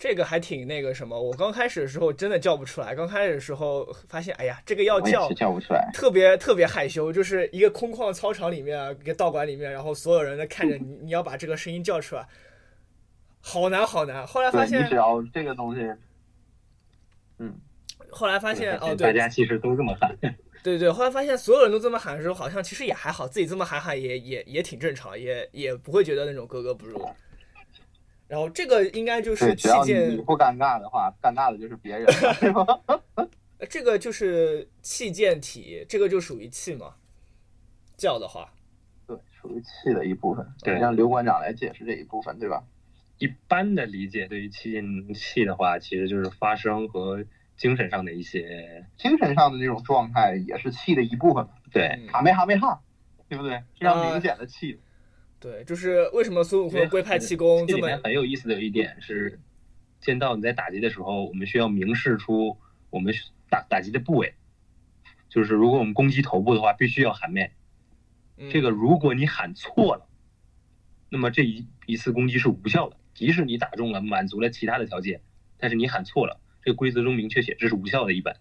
[0.00, 5.90] 这个还挺那个什么，我刚开始的时候真的叫不出来，刚开始的时候发现，哎呀，这个要叫叫不出来。
[5.92, 12.26] 特别特别害羞，就是一个空旷的操场里面，一个道馆里面，然后所有人在看着你，你要把这个声音叫出来，
[13.42, 14.26] 好难好难。
[14.26, 15.82] 后来发现，你现只，要这个东西，
[17.36, 17.54] 嗯，
[18.08, 20.16] 后来发现，哦，大对家其实都这么喊。
[20.64, 27.06] 对对，后来发现所有人都这么喊的时候，好像其实也还好，自己这么喊喊也也也挺正常，也也不会觉得那种格格不入。
[28.30, 32.64] 然后这个应该就是对，器只要件你，不尴尬的话，尴尬的就是别人，是吧？
[33.58, 36.94] 呃这个就是器件体，这个就属于气嘛。
[37.96, 38.52] 叫的话，
[39.04, 40.46] 对，属于气的一部分。
[40.62, 42.62] 对让刘馆长来解释这一部分，对吧？
[43.18, 47.24] 一般的理解对于气进气的话，其实就是发声和
[47.56, 51.98] 精神上的一些精神上的那种状态也是气的一部分，对。
[52.00, 52.80] 嗯哈没哈没哈，
[53.28, 53.60] 对不对？
[53.78, 54.78] 非常明显的气。
[55.40, 59.40] 对，就是为什么孙悟空龟派气功这里面很有意思的有一点是，
[59.98, 62.58] 剑道你在打击的时候，我们需要明示出
[62.90, 63.14] 我们
[63.48, 64.34] 打打击的部位，
[65.30, 67.50] 就是如果我们攻击头部的话，必须要喊麦。
[68.36, 70.06] 嗯这个如果你喊错了，
[71.08, 75.22] 那么这一一次攻击是无效的，即使你打中了，满足了其他的条件，
[75.56, 78.36] 但是你喊错了，这个规则中明确写这是无效的，一般。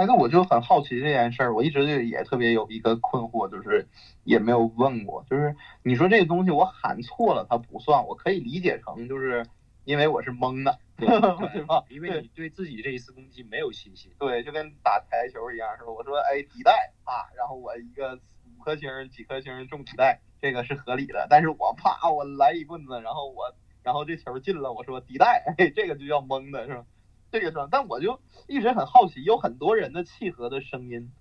[0.00, 3.86] 哎，那我就很好奇这件事儿，我一直就也特别有一个困惑，就是
[4.24, 9.44] 也没有问过，就是你说这个东西我喊错了它不算，我可以理解成就是
[9.84, 11.84] 因为我是懵的， 对吧？
[11.90, 14.10] 因为你对自己这一次攻击没有信心。
[14.18, 15.90] 对，就跟打台球一样，是吧？
[15.90, 16.72] 我说哎底带
[17.04, 18.18] 啊，然后我一个
[18.56, 26.86] 五颗星儿几颗星儿中底带，这个是合理的，但是我啪我来一棍子，然后我然后这球进了，我说底带，哎，这个就叫懵的是吧？
[27.32, 31.12] 这个是吧，但我就一直很好奇，有很多人的契合的声音，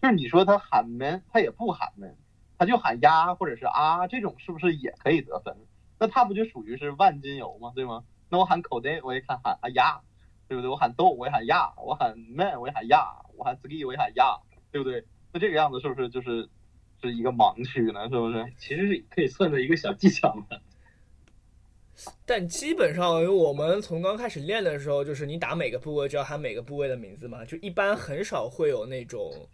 [0.00, 2.16] 就是你说他喊 man，，他也不喊闷，
[2.56, 5.56] 他就喊呀或者是啊，这种是不是也可以得分？
[5.98, 7.72] 那他不就属于是万金油吗？
[7.74, 8.04] 对吗？
[8.28, 10.00] 那我喊口袋，我也看喊啊呀，
[10.46, 10.70] 对不对？
[10.70, 14.38] 我喊豆，我也喊呀；我喊闷，我也喊呀；我喊 ski，我也喊呀，
[14.70, 15.04] 对不对？
[15.32, 16.48] 那这个样子是不是就是
[17.02, 18.04] 是一个盲区呢？
[18.08, 18.52] 是不是？
[18.58, 20.44] 其实是可以算作一个小技巧嘛。
[22.24, 29.48] 但基本上，因为我们从刚开始练的时候，就是你打每个部位就要喊每个部位的名字嘛，就一般很少会有那种，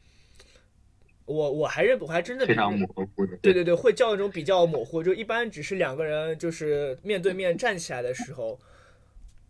[1.25, 3.37] 我我还是我还真的非常模糊的。
[3.39, 8.59] 对对对，会叫那种比较模糊，就一般只是两个人就是面对面站起来的时候，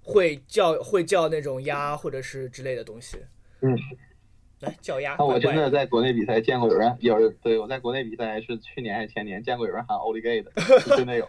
[0.02, 3.18] 会叫会叫那种鸭或者是之类的东西。
[3.60, 3.76] 嗯，
[4.60, 5.16] 来叫鸭。
[5.18, 11.28] 那我真的在国内比赛见过有人有人对我在国内比赛是去年还是前年见过有人喊 o l i gay 的，是真的有。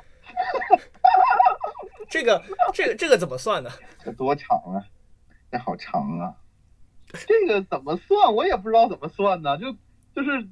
[2.09, 2.41] 这个
[2.73, 3.69] 这个这个怎么算呢？
[4.03, 4.83] 这多长啊？
[5.51, 6.35] 这好长啊！
[7.27, 8.33] 这个怎么算？
[8.33, 9.57] 我也不知道怎么算呢。
[9.57, 9.71] 就
[10.13, 10.43] 就是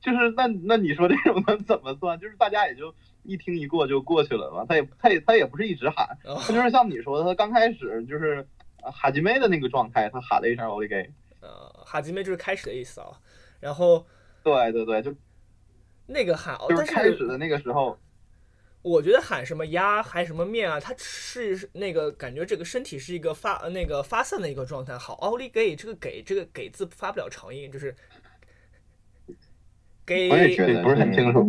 [0.00, 2.18] 就是那那你说这种能怎么算？
[2.18, 4.64] 就是大家也就一听一过就过去了嘛。
[4.68, 8.46] 他也他也他也不是一直喊，哦他就是像你说的，他刚开始就是
[8.82, 11.10] 呃哈基妹的那个状态，他喊了一声 o l i gay。
[11.40, 13.08] 呃，哈基妹就是开始的意思啊。
[13.60, 14.06] 然后
[14.42, 15.14] 对对对，就
[16.06, 17.98] 那个喊，哦就是开始的那个时候，
[18.82, 24.98] 我觉得喊什么鸭喊什么面啊，它是那个感觉这个身体是一个发呃那个发散的一个状态。
[24.98, 27.94] 好，奥利给这个给这个给字发不了长音，就是
[30.04, 30.28] 给。
[30.28, 31.46] 我也觉得不是很清楚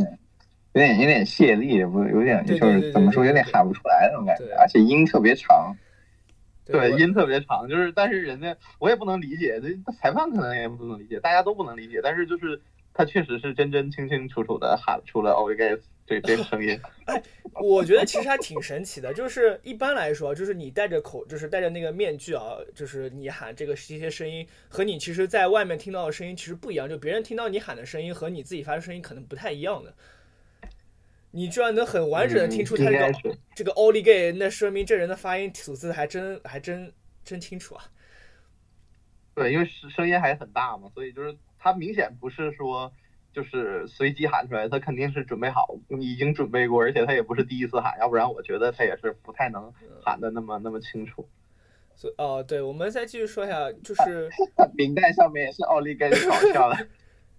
[0.73, 5.75] 有点有点泄力，不有点就是怎么说，对有点喊不出来那种感觉对，而且音特别长。
[6.65, 12.61] 对我音特别长，就是但是人家我也不能理解，这裁判可能也不能理解，大家都不能理解，但是就是
[12.93, 16.79] 他确实是真真清清楚楚的喊出了 l i gay 这这个声音。
[17.61, 29.93] 我觉得其实还挺神奇的，就是一般来说，就是你戴着口，就是戴着那个面具啊，就是你喊这个这些声音和你其实在外面听到的声音其实不一样，就别人听到你喊的声音和你自己发的声音可能不太一样的。
[31.35, 36.91] 你居然能很完整的听出他这个、应该是这个 l i gay，那说明这人的发音吐字还真还真
[37.23, 37.83] 真清楚啊。
[39.33, 42.93] 对，因为声声音还很大嘛，所以就是他明显不是说
[43.33, 51.27] 就是随机喊出来，他肯定是准备好，已经准备过，而且他也不是第一次喊，要不然我觉得他也是不太能喊的那么那么清楚。
[51.95, 54.29] 所以哦，对，我们再继续说一下，就是
[54.77, 56.87] 明代上面也是奥利给搞笑的。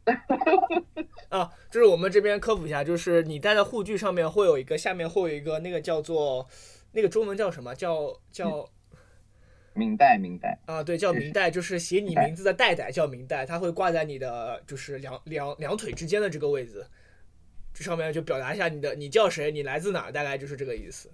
[1.30, 6.46] 啊，就是我们这边科普一下，就是你戴的护具上面会有一个，下面会有一个那个叫做
[6.92, 7.74] 那个中文叫什么？
[7.74, 8.68] 叫叫
[9.74, 16.86] 明代，明代啊，对，叫明代，就是写你名字的代代叫明代，它会挂在你的就是两两两腿之间的这个位置，
[17.74, 21.10] 这上面就表达一下你的你叫谁，你来自哪，大概就是这个意思。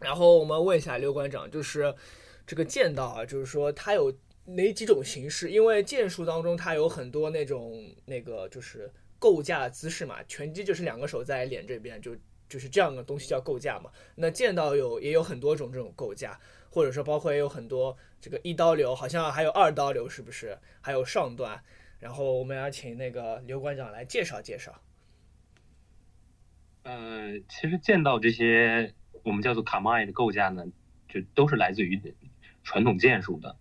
[0.00, 1.94] 然后我们问一下刘馆长，就是
[2.46, 4.14] 这个剑道啊，就是说它有。
[4.46, 5.50] 哪几种形式？
[5.50, 12.14] 因为剑术当中它有很多那种那个就是构架姿势嘛，拳击就是两个手在脸这边，就
[12.46, 13.90] 就是这样的东西叫构架嘛。
[14.14, 16.38] 那剑道有也有很多种这种构架，
[16.74, 20.58] 或者说包括也有很多这个一刀流，好像还有二刀流，是不是？
[20.80, 21.62] 还有上段。
[22.00, 24.82] 然后我们要请那个刘馆长来介绍介绍。
[26.82, 30.66] 呃，其实见到这些我们叫做卡麦的构架呢，
[31.08, 32.12] 就都是来自于
[32.64, 33.54] 传统剑术的。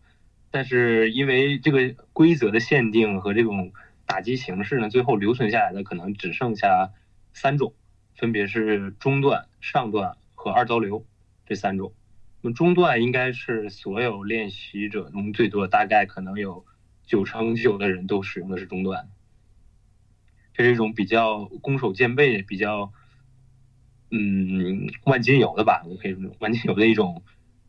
[0.50, 3.72] 但是因为这个规则的限定和这种
[4.08, 6.92] 打击形式呢，最后留存下来的可能只剩下
[7.32, 7.76] 三种，
[8.16, 11.06] 分别是中段、上段和二刀流
[11.46, 11.94] 这三种。
[12.44, 16.64] 那么中段应该是所有练习者中最多，大概可能有
[17.04, 19.10] 九成九的人都使用的是中段。
[20.54, 22.94] 这是一种比较攻守兼备、比较
[24.12, 27.24] 嗯万金油的吧，我可以说万金油的一种。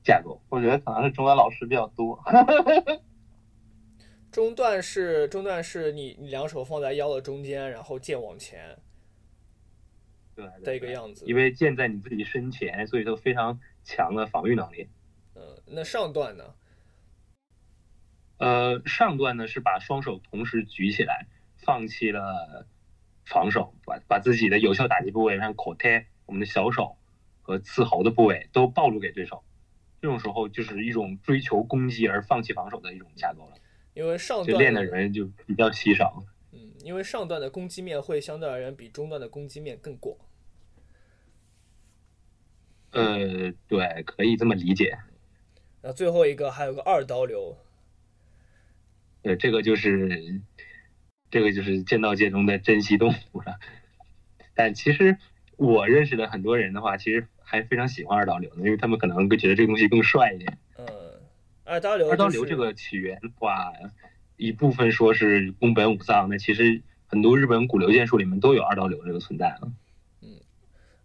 [0.07, 2.23] 架构，我觉得可能是中段老师比较多。
[4.31, 8.77] 中段是中段是你你两手放在腰的中间，然后剑往前，
[10.35, 11.25] 对的一个样子。
[11.27, 14.89] 因为剑在你自己身前，所以都非常强的防御能力。
[15.35, 16.55] 呃，那上段呢？
[18.39, 22.67] 呃，上段呢是把双手同时举起来，放弃了
[23.25, 26.97] 防守，把把自己的有效打击部位，像口贴我们的小手
[27.43, 29.45] 和刺喉的部位都暴露给对手。
[30.01, 33.57] 这种时候就是一种追求攻击而放弃防守的一种架构了，
[33.95, 36.23] 因为上段练的人就比较稀少。
[36.53, 40.15] 嗯，因为上段的攻击面会相对而言比中段的攻击面更广。
[42.95, 44.99] 呃，对，可以这么理解。
[45.83, 47.57] 那最后一个还有个二刀流，
[49.23, 50.41] 对，这个就是
[51.31, 53.59] 这个就是剑道界中的珍稀动物了。
[54.55, 55.19] 但其实
[55.57, 57.27] 我认识的很多人的话，其实。
[57.47, 60.59] 还非常喜欢二刀流因为他们可能会觉得这个东西更帅一点。
[60.79, 60.87] 嗯，
[61.63, 63.71] 二刀流，二刀流这个起源的话，
[64.39, 69.71] 一部分说是宫本武藏，那其实很多日本古流剑术里面都有二刀流这个存在了。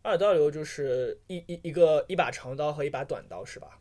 [0.10, 3.80] 嗯，二刀流就是一一一个一把长刀和一把短刀是吧？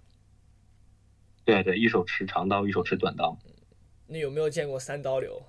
[1.45, 3.39] 对对，一手持长刀，一手持短刀。
[4.07, 5.43] 你有没有见过三刀流？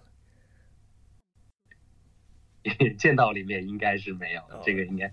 [2.98, 5.12] 剑道里面应该是没有，这个应该。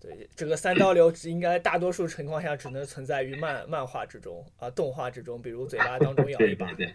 [0.00, 6.70] 对，这个三刀流应该大多数情况下只能存在于漫漫画之中啊，动画之中，比如嘴巴当中 咬一把。
[6.74, 6.94] 对。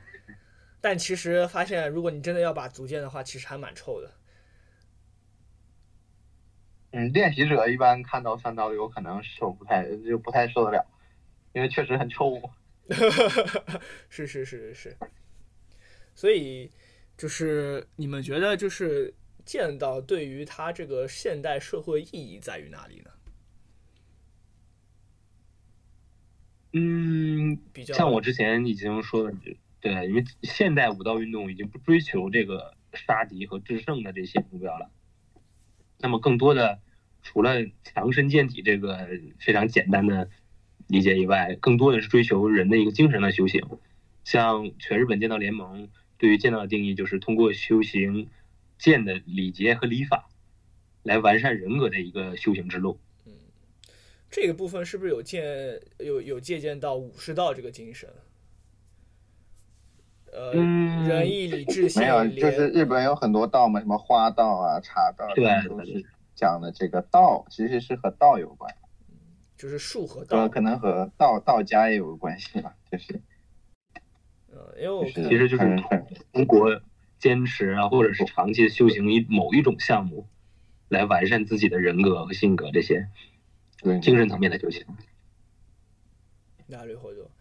[0.80, 4.12] 但其实发现，如果你真的要把足剑的话，其实还蛮臭的。
[6.94, 10.86] 嗯，练习者一般看到三刀流可能受不太就不太受得了，
[11.54, 12.42] 因为确实很臭。
[14.10, 14.98] 是是是是是。
[16.16, 16.72] 所以
[17.18, 19.14] 就是你们觉得就是。
[19.46, 23.12] 剑道对于它这个现代社会意义在于哪里呢？
[26.72, 29.36] 嗯，比较像我之前已经说的，
[29.82, 34.90] 对，因为现代武道运动已经不追求这个杀敌和制胜的这些目标了。
[36.04, 36.80] 那么，更多的
[37.24, 40.30] 除了强身健体这个非常简单的
[40.88, 43.64] 理解以外，更多的是追求人的一个精神的修行。
[44.24, 48.30] 像全日本剑道联盟对于剑道的定义，就是通过修行。
[48.76, 50.28] 剑的礼节和礼法，
[51.04, 53.00] 来完善人格的一个修行之路。
[53.26, 53.32] 嗯，
[54.30, 58.10] 这个部分是不是有借有有借鉴到武士道这个精神？
[60.34, 62.02] 呃，仁义礼智信。
[62.02, 66.04] 没有，就是日本有很多道嘛，什么花道啊、茶道，对，都是
[66.36, 68.74] 讲的这个道，其实是和道有关。
[69.58, 73.22] 就是术和道，可能和道道家也有关系吧，就是。
[74.52, 75.84] 呃，因为我其实就是
[76.32, 76.82] 通过。
[77.20, 80.28] 坚持啊，或者是长期修行一某一种项目，
[80.90, 83.08] 来完善自己的人格和性格这些，
[84.02, 84.86] 精神层面的修行。
[86.68, 87.32] 那る活动。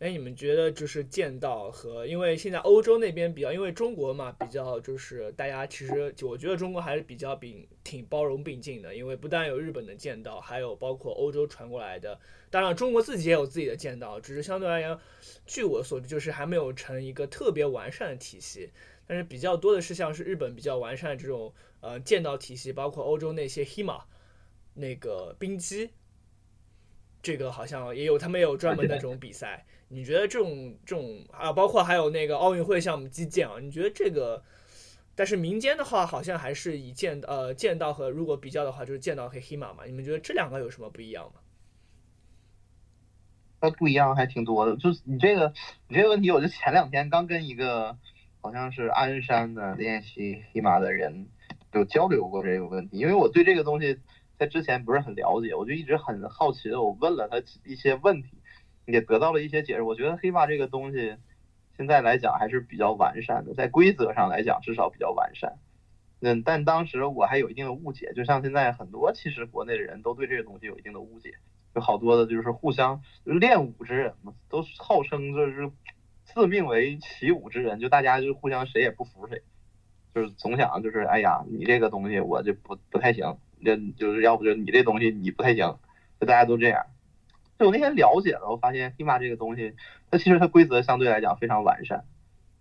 [0.00, 14.98] 哎，你们觉得就是剑道和，因为现在欧洲那边比较，因为中国嘛，比较就是大家其实，我觉得中国还是比较并挺包容并进的，因为不但有日本的剑道，还有包括欧洲传过来的，当然中国自己也有自己的剑道，只是相对而言，
[15.44, 18.70] 据我所知，就是还没有成一个特别完善的体系。
[19.06, 24.00] 但是比较多的是像是日本比较完善的这种呃剑道体系，包括欧洲那些 HIMA
[24.72, 25.90] 那个冰击，
[27.20, 29.66] 这个好像也有，他们也有专门的这种比赛。
[29.92, 34.42] 你觉得这种这种啊，包括还有那个奥运会项目击剑啊，你觉得这个？
[35.16, 39.84] 但是民间的话，好像还是以剑呃剑道和如果比较的话，就是剑道和黑马嘛。
[39.84, 41.40] 你们觉得这两个有什么不一样吗？
[43.60, 44.76] 它不一样还挺多的。
[44.76, 45.52] 就是你这个
[45.88, 47.98] 你这个问题，我就前两天刚跟一个
[48.40, 51.26] 好像是鞍山的练习黑马的人
[51.74, 53.98] 有交流过这个问题，因为我对这个东西
[54.38, 58.39] 在之前不是很了解，我就一直很好奇的，我问了他一些问题，
[58.92, 59.82] 也得到了一些解释。
[59.82, 61.16] 我觉得黑马这个东西。
[61.76, 65.56] 现在来讲还是比较完善的，在规则上来讲至少比较完善。
[66.20, 71.32] 嗯，但当时我还有一定的误解，就像现在很多其实国内的人都对这个东西有一定的误解，
[71.74, 75.70] 有好多的就是互相练武之人嘛，都号称就是
[76.26, 79.40] 自命为习武之人，就大家就互相谁也不服谁，
[80.14, 85.78] 就是总想就是哎呀你这个东西我就不不太行，就就是要不就你这东西你不太行，
[86.20, 86.84] 就大家都这样。
[87.60, 89.76] 就我那天了解了，我发现 HEMA 这个东西，
[90.10, 92.06] 它其实它规则相对来讲非常完善，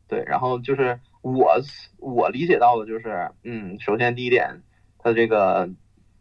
[0.10, 0.26] 对。
[0.26, 1.62] 然后就是我
[2.00, 4.62] 我理解到的就是，嗯，首先第一点，
[4.98, 5.70] 它这个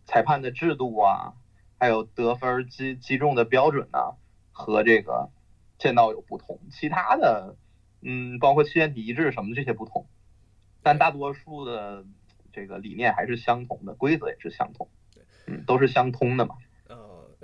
[0.05, 1.35] 裁判的制度啊，
[1.77, 4.15] 还有得分击击中的标准呢，
[4.53, 5.29] 和这个
[5.77, 6.61] 剑道有不同。
[6.71, 7.57] 其他的，
[8.01, 10.07] 嗯，包括期限一致什么这些不同，
[10.85, 12.05] 但大多数的
[12.53, 14.89] 这个理念还是相同的，规则也是相同，
[15.49, 16.55] 嗯，都是相通的嘛。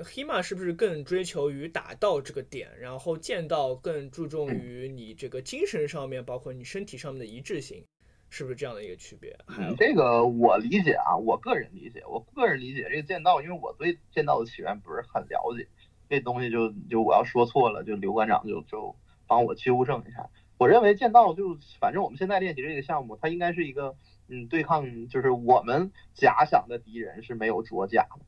[0.03, 7.85] 黑马是不是更追求于打到这个点，然后剑道更注重于你这个精神上面，包括你身体上面的一致性，
[8.29, 9.37] 是不是这样的一个区别？
[9.47, 15.69] 还有这个我理解啊，我个人理解，我个人理解这个剑道，因为我对剑道的起源不是很了解，
[16.09, 18.97] 这东西就就我要说错了，就刘馆长就就
[19.29, 20.29] 帮我纠正一下。
[20.59, 23.95] 我认为剑道就反正我们现在练习这个项目，它应该是一个
[24.29, 28.27] 嗯对抗，就是我们假想的敌人是没有着甲的。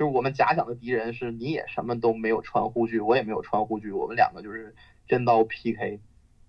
[0.00, 4.74] 就是我们假想的敌人是你也什么都没有穿护具，我也没有穿护具，我们两个就是
[5.06, 6.00] 真刀 PK，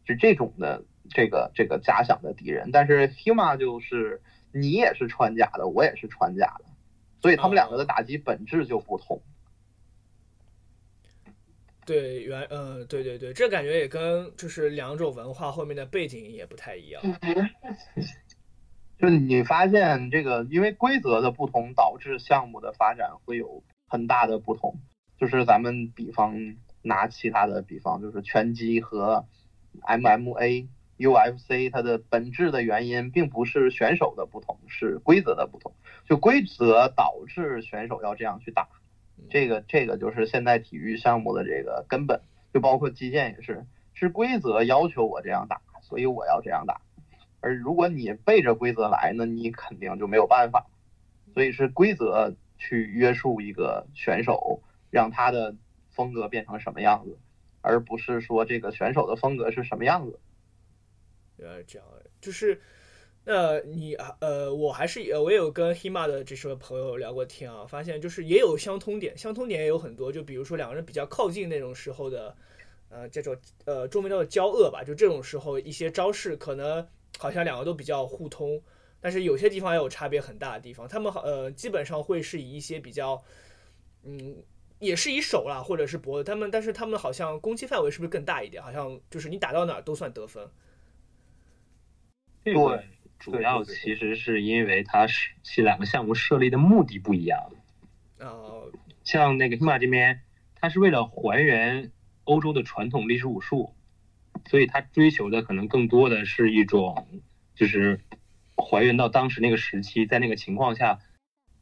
[0.05, 2.71] 就这种的这个这个假想的敌人。
[2.71, 4.21] 但是 Hima 就是
[4.53, 6.65] 你也是穿甲的，我也是穿甲的，
[7.21, 9.21] 所以他们两个的打击本质就不同。
[11.85, 17.03] 对，原嗯，对对对，这感觉也跟就是两种文化后面的背景也不太一样。
[19.01, 24.75] 就你发现这个，因为规则的不同，导致项目的发展会有很大的不同。
[25.17, 29.25] 就是咱们比方拿其他的比方，就是拳击和
[29.81, 30.67] MMA、
[30.99, 35.73] UFC，它的本质的原因并不是选手的不同，是规则的不同。
[36.07, 38.67] 就规则导致选手要这样去打，
[39.31, 42.21] 这个这个就是现代体育项目的这个根本。
[42.53, 46.81] 就包括击剑也是，是规则要求我这样打，所以我要这样打。
[47.41, 50.67] 而如果你背着规则来，那你肯定就没有办法。
[51.33, 55.55] 所以是规则去约束一个选手，让他的
[55.89, 57.17] 风格变成什么样子，
[57.61, 60.19] 而不是说这个选手的风格是什么样子。
[61.37, 61.87] 呃，这样
[62.19, 62.59] 就是，
[63.23, 70.11] 那你呃，我还是呃我也有跟 Hima 的这些朋友聊过天啊，发现就是也有相通点，相通点也有很多。
[70.11, 72.35] 就比如说两个人比较靠近那种时候的，
[72.89, 76.85] 呃，这种呃中文叫做交恶吧，就这种时候一些招式可能。
[77.19, 78.61] 好像两个都比较互通，
[78.99, 80.87] 但是有些地方也有差别很大的地方。
[80.87, 83.21] 他们好呃，基本上会是以一些比较，
[84.03, 84.43] 嗯，
[84.79, 86.23] 也是以手啦或者是脖子。
[86.23, 88.63] 他们但是他们好像攻击范围是不是更大一点？
[88.63, 90.49] 好像就是你打到哪儿都算得分。
[92.43, 92.53] 对，
[93.19, 97.51] 主要其实是因为它是这两个项目设立的目的不一样。
[98.17, 98.71] 呃，
[99.03, 100.21] 像那个黑马这边，
[100.55, 101.91] 它是为了还原
[102.23, 103.75] 欧洲的传统历史武术。
[104.49, 107.21] 所以他追求的可能更多的是一种，
[107.55, 108.01] 就是
[108.55, 110.99] 还原到当时那个时期，在那个情况下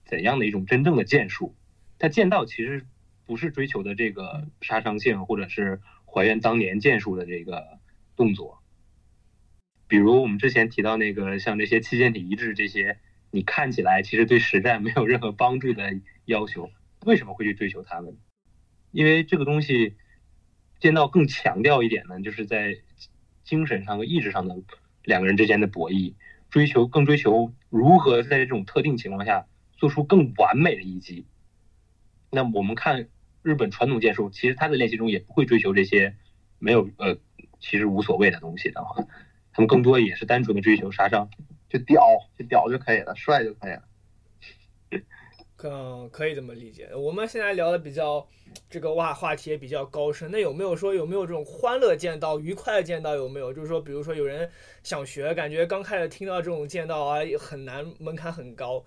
[0.06, 1.56] 怎样的一种真正的剑术。
[1.98, 2.86] 他剑道其实
[3.26, 7.80] 不是追求的这个杀伤性，或者是还原当年剑术的这个
[8.16, 8.62] 动作。
[9.88, 13.00] 比如我们之前提到那个像这些七剑体一致这些，
[13.32, 16.72] 你看起来其实对实战没有任何帮助的要求，
[17.06, 18.18] 为什么会去追求他们？
[18.92, 19.96] 因为这个东西。
[20.80, 22.78] 剑道更强调一点呢，就是在
[23.44, 24.56] 精神上和意志上的
[25.04, 26.14] 两个人之间的博弈，
[26.50, 31.26] 追求更追求如何在这种特定情况下做出更完美的一击。
[32.32, 33.08] 那我们看
[33.42, 36.16] 日本传统剑术，其实他的练习中也不会追求这些
[36.60, 37.18] 没有呃
[37.60, 39.04] 其实无所谓的东西的话，
[39.52, 41.30] 他们更多也是单纯的追求杀伤，
[41.68, 42.02] 就屌
[42.38, 43.84] 就屌就可以了，帅就可以了。
[45.64, 46.90] 嗯，可以这么理解。
[46.96, 48.26] 我们现在聊的比较
[48.70, 50.32] 这个话话题也比较高深。
[50.32, 53.16] 那有没有说有没有这种欢乐剑道、愉快的剑道？
[53.16, 53.52] 有没有？
[53.52, 54.50] 就是说，比如说有人
[54.84, 58.84] 想学，感觉刚开始听到这种剑道啊很难，门槛很高。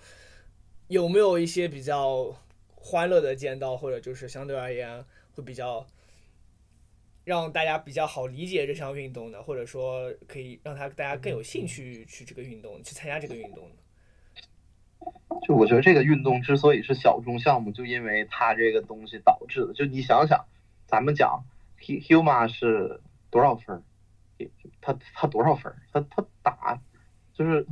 [0.88, 2.34] 有没有一些比较
[2.74, 5.86] 欢乐的剑道，或者就是相对而言会比较
[7.24, 13.82] 让大家比较好理解这项运动的，或者说可以让他大家更有兴趣去这个运动，去参加这个运动的。
[15.47, 19.72] 就我觉得这个运动之所以是小众项目，就因为它这个东西导致的。
[19.72, 20.45] 就你想想，
[20.87, 21.45] 咱们讲
[21.80, 23.83] Huma 是多少分？
[24.80, 25.72] 他他多少分？
[25.93, 26.80] 他他打
[27.33, 27.66] 就是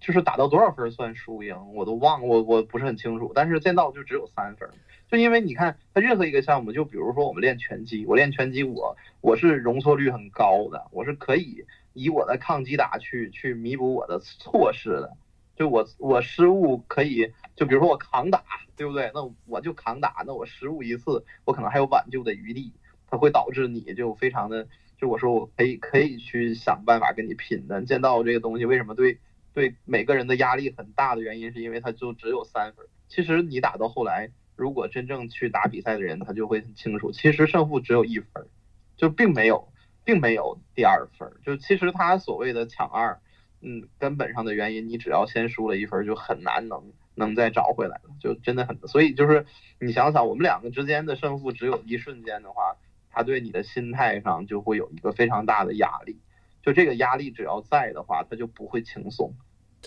[0.00, 1.74] 就是打到多少分算输赢？
[1.74, 3.32] 我都忘了，我我不是很清楚。
[3.34, 4.68] 但是剑道就只有三分，
[5.08, 15.16] 就因为你看他任何一个项目，就比如说我们练拳击，我练拳击，我我是容错率很高的，我是可以以我的抗击打去去弥补我的错失的。
[15.56, 18.42] 就我我失误可以，就比如说我扛打，
[18.76, 19.10] 对不对？
[19.14, 22.72] 那我就扛打，那我失误一次，我可能还有挽救的余地。
[23.08, 24.66] 它会导致你就非常的，
[24.98, 27.80] 就我说我可以可以去想办法跟你拼的。
[27.82, 29.18] 剑道这个东西为什么对
[29.54, 32.84] 对每个人的压力很大的原因，是因为它就只有三分。
[33.08, 38.48] 其实你打到后来，如果真正去打比赛的人，他就会很清楚，其实胜负只有一分，
[38.96, 39.72] 就并没有
[40.04, 41.32] 并没有第二分。
[41.44, 43.20] 就其实他所谓的抢二。
[43.68, 48.78] 嗯，根本上的原因，你只要先输了一分，就很难能能再找回来了，就真的很。
[48.86, 49.44] 所以就是
[49.80, 52.76] 你想想，我们两个之间的胜负只有一瞬间的话，
[53.10, 56.20] 他对你的心态上就会有一个非常大的压力。
[56.62, 59.34] 就这个压力只要在的话，他就不会轻松。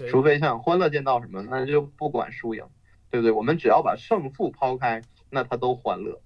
[0.10, 2.66] 除非像欢乐见到什么，那就不管输赢，
[3.10, 3.32] 对不对？
[3.32, 6.22] 我们只要把胜负抛开，那他都欢乐。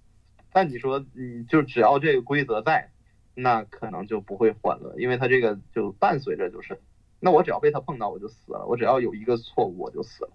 [0.51, 2.89] 但你说，你就只要这个规则在，
[3.35, 6.81] 那可能就不会欢乐，因为他这个就伴随着就是。
[7.23, 8.65] 那我只要被他碰到，我就死了。
[8.67, 10.31] 我只要有一个错误，我就死了。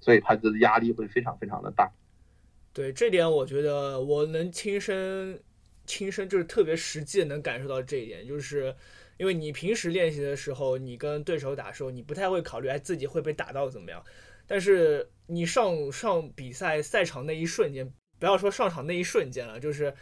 [0.00, 1.88] 所以他的压力会非常非常的大。
[2.72, 5.40] 对这点，我觉得我能亲身
[5.86, 8.74] 亲身就是特别实际的能感受到这一点，就是
[9.18, 14.02] 因为你平时练习的时候，你跟对手打的时候，你不太会考虑哎自己会被打到怎么样。
[14.48, 17.88] 但是你上上比赛赛场那一瞬间，
[18.18, 19.94] 不要说上场那一瞬间了，就是。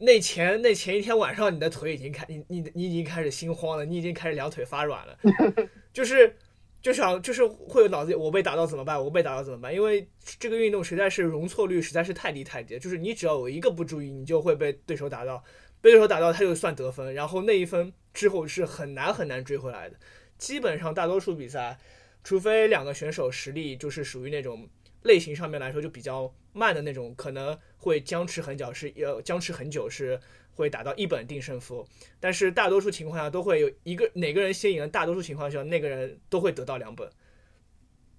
[0.00, 5.18] 那前那前一天晚上，你的腿已经开，你你你已经开始心慌了，你已经开始两腿发软了，
[5.92, 6.36] 就是
[6.80, 9.02] 就想就是会有脑子，我被打到怎么办？
[9.02, 9.74] 我被打到怎么办？
[9.74, 15.42] 因为这个运动实在是容错率实在是太低太低，就是你只要有一个不注意，你就会被对手打到，
[15.80, 19.96] 被对手打到他就算得分，然后那一分之后是很难很难追回来的。
[20.38, 21.78] 基本上大多数比赛，
[22.22, 24.68] 除非两个选手实力就是属于那种。
[25.02, 30.18] 类型上面来说就比较慢的那种，可能会僵持很久，是呃僵持很久，是
[30.54, 31.86] 会打到一本定胜负。
[32.18, 37.08] 但是大多数情况下都会有一个哪个人先赢，大多数情况下那个人都会得到两本。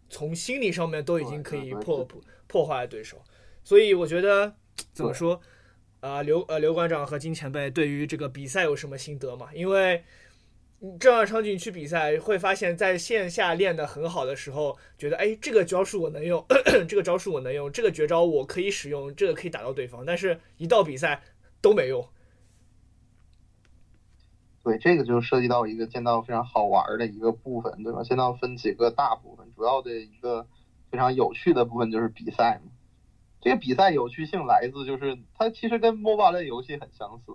[0.09, 3.21] 从心理上面都已经可以破破破坏对手，
[3.63, 4.55] 所以我觉得
[4.93, 5.41] 怎么说
[5.99, 9.49] 啊刘呃刘馆长和金前辈对于这个比赛有什么心得吗？
[9.53, 10.03] 因为。
[10.97, 16.45] 正儿八经去比赛，会发现在线下练得很好的时候，觉得哎，这个招数我能用，
[16.87, 20.05] 这个招数我能用，这个绝招我可以使用，这个可以打到对方。
[20.05, 21.21] 但是，一到比赛
[21.61, 22.07] 都没用。
[24.63, 28.03] 对，这个就涉及到一个剑道非常好玩的一个部分，对吧？
[28.03, 30.47] 剑道分几个大部分，主要的一个
[30.89, 32.71] 非常有趣的部分就是比赛嘛。
[33.41, 37.33] 这个比赛有趣性来自就是它其实跟 MOBA 类游戏很相似。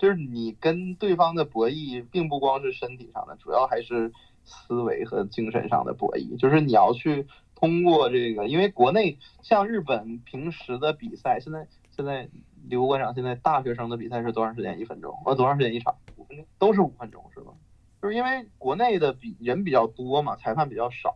[0.00, 4.10] 就是你跟对方的博弈，并不光是身体上的，主要还是
[4.44, 6.38] 思维和精神上的博弈。
[6.38, 12.30] 就是你要去通过这个，因为国内像日本平时的比赛，现在现在
[12.66, 14.80] 刘馆长现在大学生的比赛是多长时间？
[14.80, 15.14] 一分钟？
[15.26, 15.94] 呃，多长时间一场？
[16.16, 16.46] 五分钟？
[16.58, 17.52] 都是五分钟是吧？
[18.00, 21.14] 就是因为国内的比人比较多嘛，裁判比较少，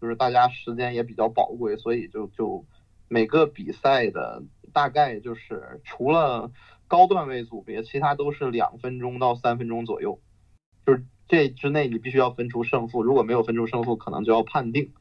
[0.00, 2.64] 就是大家时间也比较宝贵，所以就就
[3.06, 6.50] 每个比赛的大概就是除了。
[6.88, 10.20] 高段位组别，其他都是两分钟到三分钟左右，
[10.86, 14.92] 就是这之内你必须要分出胜负，如果没有分出胜负，可能就要判定。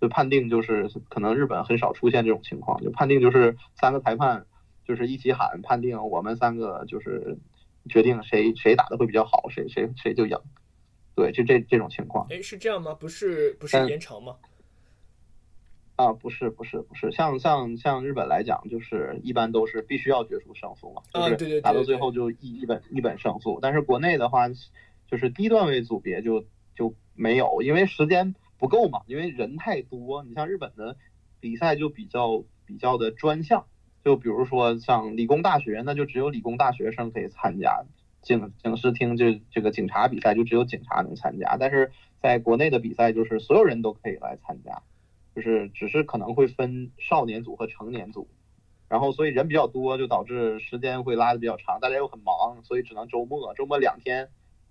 [0.00, 4.46] 就判定就是可能日本很少出现这种情况，就判定就是三个裁判
[4.88, 7.36] 就是一起喊判定，我们三个就是
[7.86, 10.38] 决定谁谁打的会比较好，谁谁谁就赢。
[11.14, 12.26] 对，就这这种情况。
[12.30, 12.94] 哎，是这样吗？
[12.94, 14.36] 不是不是延长吗？
[16.00, 23.58] 啊，不是不是不是，像像像日本来讲，就是一般都是必须要决出胜负嘛，就是打到最后就一一本一本胜负。
[23.60, 24.48] 但是国内的话，
[25.06, 30.24] 就是低段位组别就就没有，因为时间不够嘛，因为人太多。
[30.24, 30.96] 你像日本的
[31.38, 33.66] 比赛就比较比较的专项，
[34.02, 37.84] 就比如说像理工大学，那就只有理工大学生可以参加。
[38.22, 41.90] 警警视厅就这个警察比赛就只有警察能参加，但是
[42.22, 44.82] 在国内的比赛就是所有人都可以来参加。
[45.34, 48.28] 就是只是可能会分少年组和成年组，
[48.88, 54.28] 然后所以人比较多，就导致时间会拉的比较长，大家又很忙，所以只能周末，周末两天。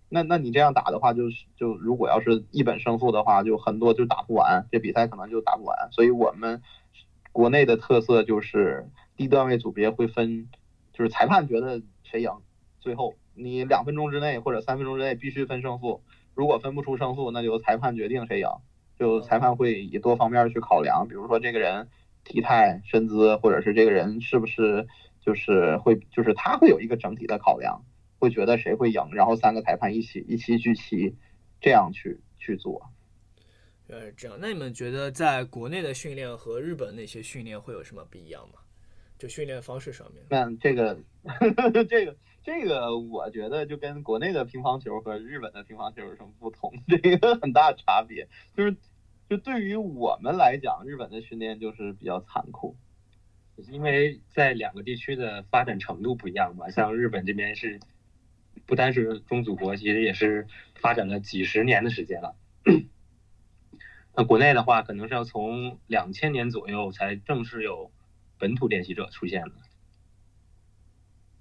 [0.10, 5.90] 那那你这样打的话，就是就如果要是一本胜负的话，就很多就打不完，这比赛可能就打不完。
[5.92, 6.62] 所以我们
[7.32, 10.50] 国内的特色就是低段位组别会分，
[10.94, 12.32] 就是裁判觉得谁赢，
[12.80, 16.02] 最后你两分钟之内或者三分钟之内必须分胜负，
[16.34, 18.48] 如果分不出胜负，那就裁判决定谁赢。
[19.00, 21.88] 就裁判会以多方面去考量，比如说这个人
[22.26, 24.86] 体态、身姿，或者是这个人是不是
[25.22, 27.86] 就是会，就是他会有一个整体的考量，
[28.20, 31.16] 会觉得谁会赢，然后三个裁判一起一起聚齐，
[31.62, 32.92] 这样去去做。
[33.88, 38.60] 呃，这样，那你们觉得在国内的训练和日本那些训练会有什么不一样吗？
[39.18, 40.24] 就训练方式上面？
[40.30, 40.98] 那这个
[41.90, 42.16] 这个
[42.50, 46.74] 这个，我觉得就跟国内的乒乓球和日本的乒乓球有什么不同？
[46.88, 48.76] 这个很大差别，就是。
[49.30, 52.76] 就对于我们来讲，日本的训练就是比较残酷，
[53.70, 56.72] 因为在两个地区的发展程度不一样嘛。
[56.72, 57.80] 像日本这边是
[58.66, 62.36] 不单是中祖国，其实也是发展了几十年的时间了。
[64.16, 67.92] 那国内的话，可能是要从两千年左右才正式有
[68.40, 69.52] 本土练习者出现的。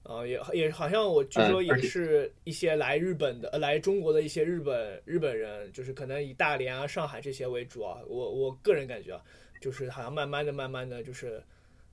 [0.09, 7.98] 啊，也也好像我据说也是一些来日本的，呃，来中国的一些日本日本人，就是可能以大连啊、上海这些为主啊。
[8.06, 9.22] 我我个人感觉啊，
[9.61, 11.42] 就是好像慢慢的、慢慢的就是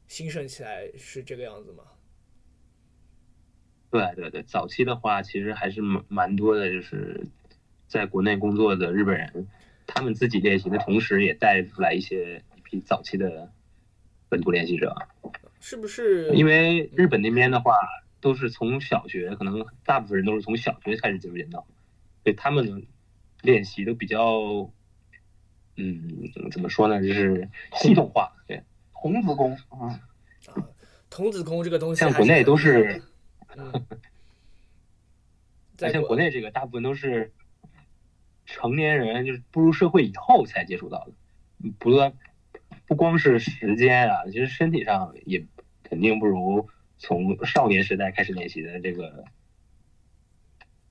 [0.07, 1.84] 兴盛起来，是这个样子吗？
[3.91, 7.22] 对对对，早期的话其实还是蛮蛮多的，就是
[7.86, 9.45] 在国内工作的日本人，
[9.86, 13.51] 他们自己练习的同时，也带出来一些一批早期的
[14.30, 14.95] 本土练习者。
[15.59, 16.34] 是不是？
[16.34, 17.76] 因为日本那边的话。
[18.26, 21.67] 都是从小学，可能大部分人都是从小学开始接触剑道，
[22.23, 22.88] 对他们
[23.43, 24.67] 练习都比较，
[25.76, 28.36] 嗯，怎么说呢，就是系统化。
[28.47, 28.63] 对，
[28.99, 30.01] 童子功啊
[30.47, 30.67] 啊，
[31.11, 33.03] 童子功这个东西，像国内都是，
[35.78, 37.32] 在像国内这个大部分都是
[38.47, 41.13] 成年人，就是步入社会以后才接触到的，
[41.78, 42.11] 不断
[42.88, 45.45] 不光是时间啊，其实身体上也
[45.84, 46.67] 肯定不如。
[46.98, 49.26] 从少年时代开始练习的这个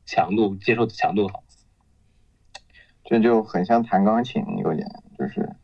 [0.05, 1.43] 强度，接受的强度好，
[3.05, 4.87] 这就很像弹钢琴，有点
[5.19, 5.57] 就是，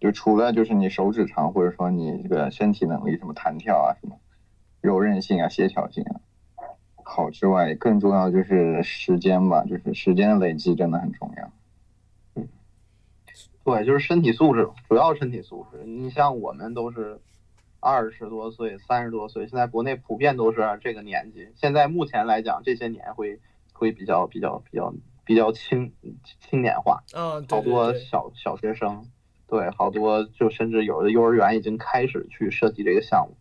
[0.00, 4.18] 就除了就是你手指长，或者说你这个身体能力什么弹跳啊，什么
[4.80, 6.20] 柔韧性啊、协调性啊
[7.04, 11.52] 好之外，更重要就是时间吧，就是时间的累积真的很重要。
[12.34, 12.48] 嗯，
[13.62, 15.84] 对，就是身体素质，主要身体素质。
[15.84, 17.20] 你像我们都是。
[17.80, 21.48] 二十多岁、三十多岁，现在国内普遍都是这个年纪。
[21.56, 23.40] 现在目前来讲，这些年会
[23.72, 25.94] 会比较比较比较比较青
[26.40, 27.02] 青年化。
[27.14, 29.10] 嗯，好多小小学生，
[29.46, 33.36] 对，好多就甚至有的幼儿园已经开始去设计这个项目。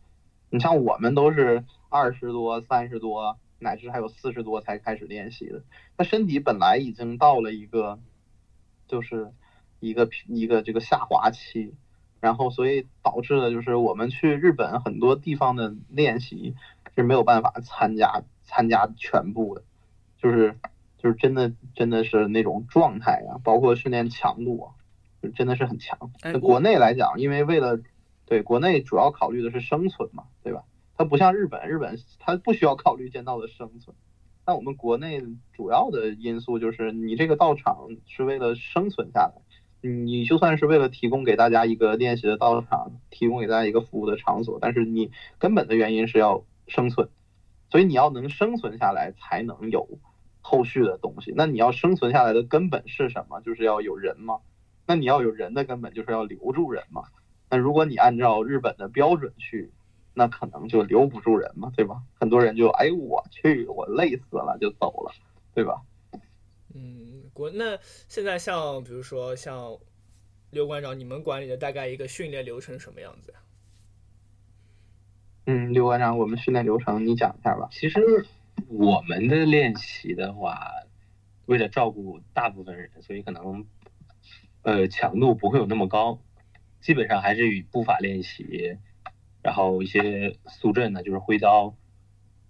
[0.49, 5.63] 你像我们都是二十多、三十多，乃至还有四十多才开始练习的。
[5.97, 7.99] 他身体本来已经到了一个，
[8.87, 9.33] 就是
[9.81, 11.75] 一个一个这个下滑期。
[12.19, 16.55] 然后，所以导致的就是我们去日本很多地方的练习
[16.95, 19.63] 是没有办法参加参加全部的，
[20.17, 20.57] 就是
[20.97, 24.67] 就是真的真的是那种状态啊，包括训练强度啊，
[25.23, 26.11] 就真的是很强。
[26.39, 27.79] 国内来讲，因为为了
[28.25, 30.63] 对国内主要考虑的是生存嘛，对吧？
[30.97, 33.95] 它不像日本，日本它不需要考虑剑道的生存。
[34.45, 39.33] 那我们国内主要的因素就是你这个道场是为了生存下来。
[39.81, 47.09] 你就算是为了提供给大家一个练习的道场，提供给大家一个服务的场所，但是你根本的原因是要生存，
[47.69, 49.87] 所以你要能生存下来，才能有
[50.41, 51.33] 后续的东西。
[51.35, 53.39] 那你要生存下来的根本是什么？
[53.41, 54.39] 就是要有人嘛。
[54.85, 57.03] 那你要有人的根本就是要留住人嘛。
[57.49, 59.71] 那如果你按照日本的标准去，
[60.13, 62.01] 那可能就留不住人嘛，对吧？
[62.19, 65.13] 很多人就哎我去，我累死了就走了，
[65.53, 65.81] 对吧？
[66.75, 69.75] 嗯，国那现在像比如说像
[70.51, 73.39] 刘馆长，你们管理的大概一个训练流程什么样子呀？
[75.45, 77.69] 嗯，刘馆长，我们训练流程你讲一下吧。
[77.71, 78.25] 其实
[78.67, 80.59] 我们的练习的话，
[81.47, 83.65] 为了照顾大部分人，所以可能
[84.61, 86.19] 呃强度不会有那么高，
[86.81, 88.77] 基本上还是以步法练习，
[89.41, 91.75] 然后一些速阵呢，就是挥刀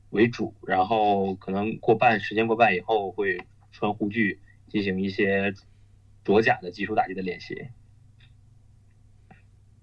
[0.10, 3.40] 为主，然后可能过半时间过半以后会。
[3.72, 5.54] 穿护具进行一些
[6.24, 7.70] 着甲的基础打击的练习。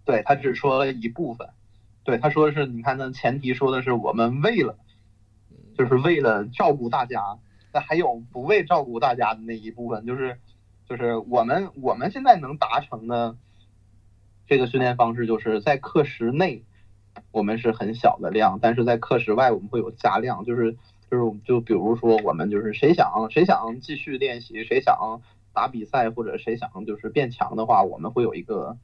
[0.04, 1.48] 对他只说了一部分，
[2.04, 4.78] 对他说的是，你看那前提说的是我们为了，
[5.76, 7.38] 就是为了照顾大家，
[7.72, 10.38] 那还有不为照顾大家的那一部分，就是
[10.88, 13.36] 就是我们我们现在能达成的
[14.46, 16.64] 这个训练方式，就是在课时内
[17.32, 20.76] 我们是很小的量，但是在课时外我们会有加量，就是。
[21.10, 28.76] 就是就比如说我们就是谁想谁想继续练习，谁想打比赛或者谁想就是变强的话，我们会有一个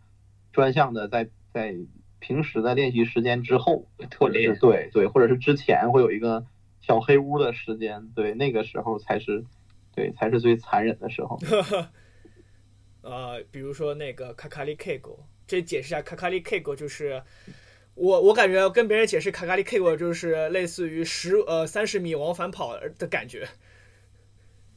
[0.52, 1.74] 专项的在在
[2.18, 3.86] 平时的练习时间之后
[4.18, 6.46] 或者是，对对，或者是之前会有一个
[6.80, 9.44] 小黑屋的时间，对，那个时候才是
[9.94, 11.38] 对才是最残忍的时候。
[13.02, 17.20] 呃，比如说那个卡卡利 K 狗，这解释一下，卡卡利 K 狗就是
[17.94, 23.46] 我我感觉跟别人解释卡卡利 K 过就是类似于十呃三十米往返跑的感觉。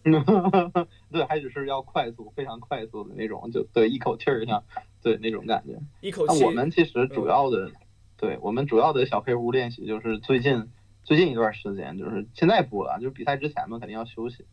[1.11, 4.63] 对，还只是要快速，非常快速的那种，就对一口气儿像，
[5.01, 5.80] 对那种感觉。
[6.01, 6.39] 一口气。
[6.39, 7.72] 那我们其实主要的，
[8.18, 10.70] 对我们主要的小黑屋练习就是最近
[11.03, 14.45] 最近一段时间，就是现在不了，就是比赛之前嘛，肯定要休息。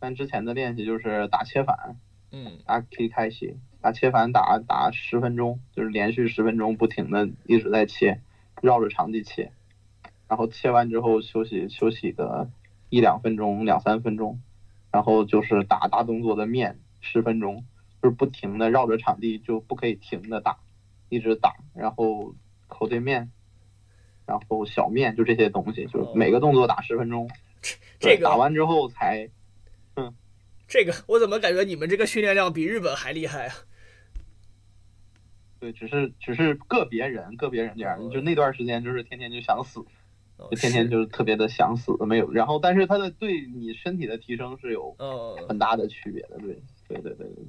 [0.00, 1.96] 但之前的练习就是打切反。
[2.30, 8.20] 嗯，啊，可以开心，打切反打打十分钟，就是连续十分钟不停的一直在切，
[8.60, 9.50] 绕着场地切，
[10.28, 12.50] 然后切完之后休息休息个
[12.90, 14.42] 一两分钟两三分钟，
[14.92, 17.64] 然后就是打大动作的面十分钟，
[18.02, 20.58] 就是不停的绕着场地就不可以停的打，
[21.08, 22.34] 一直打，然后
[22.66, 23.30] 口对面，
[24.26, 27.30] 然后小面就这些东西，就是每个动作打十分钟，
[27.98, 29.30] 这个打完之后才。
[30.68, 33.54] 这个我怎么感觉你们这个训练量比日本还厉害啊？
[35.58, 39.80] 对，只是只是个别人个别人这样，就那段时间就是天天就想死，
[40.38, 42.30] 就天天就是特别的想死，没有。
[42.30, 44.94] 然后，但是他的对你身体的提升是有
[45.48, 47.44] 很大的区别的，对对对对对。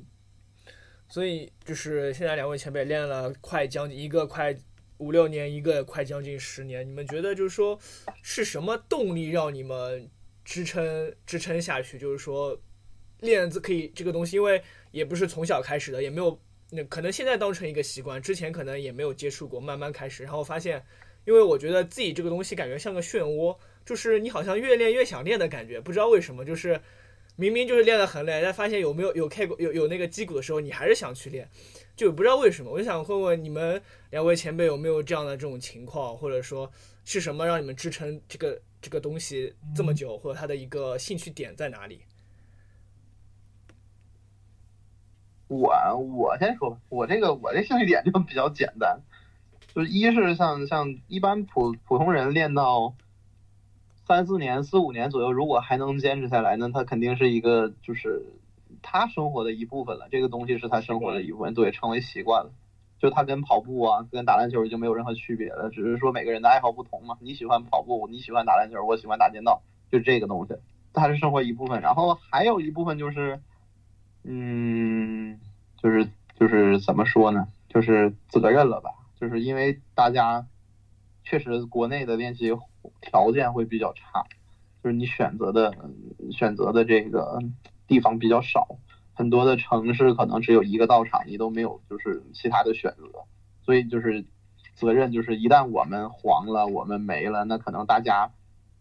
[1.08, 4.58] 所以就是现在两位前辈练了快将近一个快
[4.98, 7.78] 五六年，一个快将近十年，你们觉得就是说
[8.24, 10.10] 是什么动力让你们
[10.44, 12.00] 支撑支撑下去？
[12.00, 12.60] 就是说。
[13.22, 14.62] 练字可以这个东西，因为
[14.92, 16.40] 也不是从小开始的，也没有
[16.70, 20.84] 那可能现在当成一个习惯，之前可能也没有接触过，慢慢开始，然后发现，
[21.26, 26.80] 因为我觉得自己这个东西感觉像个漩涡，就是你好像越练越想练的感觉，不知道为什么，就是
[27.36, 31.50] 明明就是练得很累，但发现有没有有开有有那个击鼓的时候，你还是想去练，
[31.96, 32.72] 就不知道为什么。
[32.72, 36.70] 我就想问问你们两位前辈有没有这样的这种情况，或者说
[37.06, 42.02] 是什么让你们支撑这个这个东西这么久，或者他的一个兴趣点在哪里？
[45.50, 49.02] 我我先说吧，我这个我这兴趣点就比较简单，
[49.74, 52.94] 就是一是像像一般普普通人练到
[54.06, 58.28] 三四年、四五年左右，如果还能坚持下来，那他肯定是一个就是
[58.84, 60.08] 他生活的一部分了。
[60.12, 62.52] 这个东西是他生活的一部分，对，成为习惯了。
[63.00, 67.18] 就他跟跑步啊、跟打篮球已经没有任何区别了，只是说每个人的爱好不同嘛。
[67.22, 70.54] 你喜欢跑步，你喜欢打篮球，我喜欢打剑道，就这个东西，
[70.94, 71.82] 它是生活一部分。
[71.82, 73.42] 然后还有一部分就是。
[74.24, 75.40] 嗯，
[75.82, 76.10] 就是
[76.40, 77.48] 就是怎么说呢？
[77.68, 78.90] 就是责任了吧？
[79.20, 80.48] 就是因为大家
[81.24, 82.52] 确实国内的练习
[83.02, 84.24] 条件会比较差，
[84.84, 85.74] 就是你选择的
[86.32, 87.40] 选择的这个
[87.88, 88.78] 地方比较少，
[89.14, 93.04] 很多的城市可能只有一个道场，你都没有就是其他的选择，
[93.64, 94.26] 所以就是
[94.76, 98.32] 责任就是一旦我们黄了，我们没了，那可能大家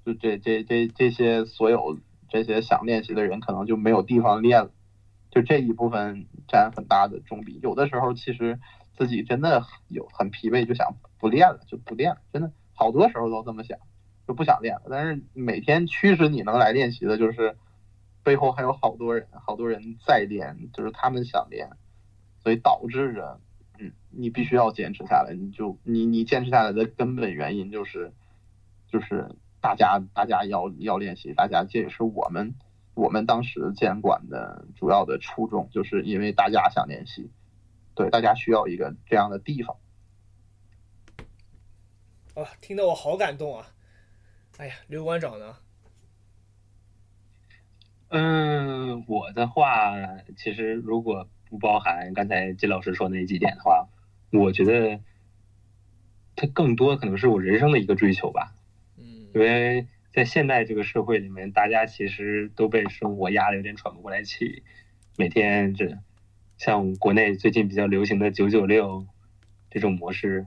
[0.07, 4.71] 就这这这这些所有这些想练习的人，可能就没有地方练了。
[5.31, 8.59] 就这一部分占很大的重比，有的时候其实
[8.97, 12.21] 自己真的有很疲惫，就想不练了，就不练了。
[12.33, 13.79] 真的好多时候都这么想，
[14.27, 14.83] 就不想练了。
[14.89, 17.57] 但是每天驱使你能来练习的，就是
[18.23, 21.69] 背后还有好多人，好多人在练，就是他们想练，
[22.43, 23.41] 所以导致着，
[23.79, 25.35] 嗯，你必须要坚持下来。
[25.35, 28.13] 你就你你坚持下来的根本原因就是，
[28.91, 32.55] 就是大家大家要要练习，大家这也是我们。
[32.99, 37.31] 我们当时监管的主要的初衷，就是因为大家想联系，
[37.95, 39.77] 对，大家需要一个这样的地方。
[42.35, 43.69] 啊，听得我好感动啊！
[44.57, 45.57] 哎呀，刘馆长呢？
[48.09, 49.95] 嗯，我的话，
[50.37, 53.87] 其实如果不包含刚才金老师说那几点的话，
[54.33, 55.01] 我觉得
[56.35, 58.57] 它更多可能是我人生的一个追求吧。
[58.97, 59.87] 嗯，因为。
[60.13, 64.63] 在现代这个社会里面，大家其实都被生活压得有点喘不过来气。
[65.17, 65.99] 每天这
[66.57, 69.07] 像国内最近比较流行的“九九六”
[69.71, 70.47] 这种模式，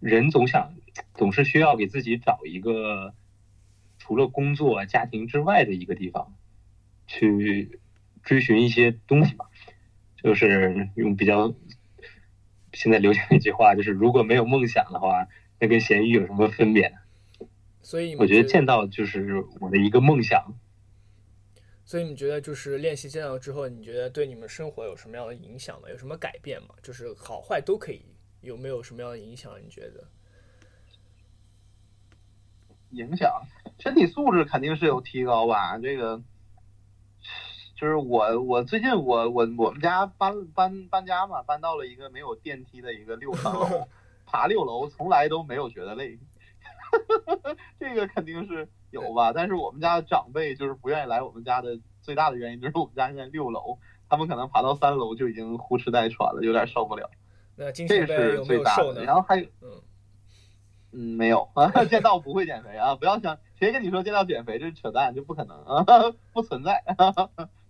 [0.00, 0.74] 人总想
[1.14, 3.14] 总是需要给自己找一个
[3.98, 6.34] 除了工作、家庭之外的一个地方，
[7.06, 7.80] 去
[8.22, 9.46] 追寻一些东西吧。
[10.20, 11.54] 就是用比较
[12.72, 15.28] 现在流行的一句话，就是如果没有梦想的话，
[15.60, 16.97] 那跟咸鱼有什么分别？
[17.88, 20.52] 所以我觉得剑道就是我的一个梦想。
[21.86, 25.88] 所以你觉得就是练习剑道之后，你觉得对你们生活有什么样的影响吗？
[25.88, 26.74] 有什么改变吗？
[26.82, 28.04] 就是好坏都可以，
[28.42, 29.58] 有没有什么样的影响？
[29.64, 30.06] 你觉得？
[32.90, 33.42] 影响
[33.78, 35.78] 身体素质肯定是有提高吧？
[35.78, 36.22] 这个
[37.74, 43.88] 就是我我最近我我我们家搬搬搬家嘛，搬到了一个没有电梯的一个六层楼，
[44.28, 46.18] 爬六楼从来都没有觉得累，
[47.78, 49.32] 这个肯定是有吧。
[49.32, 53.78] 但是我们家的长辈就是不愿意来我们家的最大的原因就是我们家现在六楼，
[54.08, 57.10] 他们可能爬到三楼就已经呼哧带喘了，有点受不了。
[57.56, 59.00] 那金这钱是最大有没有瘦的。
[59.00, 59.06] 呢？
[59.06, 59.82] 然后还有嗯，
[60.92, 62.94] 嗯，没有啊， 剑道不会减肥啊！
[62.94, 65.84] 不要想谁跟你说剑道减肥，这是扯淡，就不可能啊，
[66.32, 66.84] 不存在。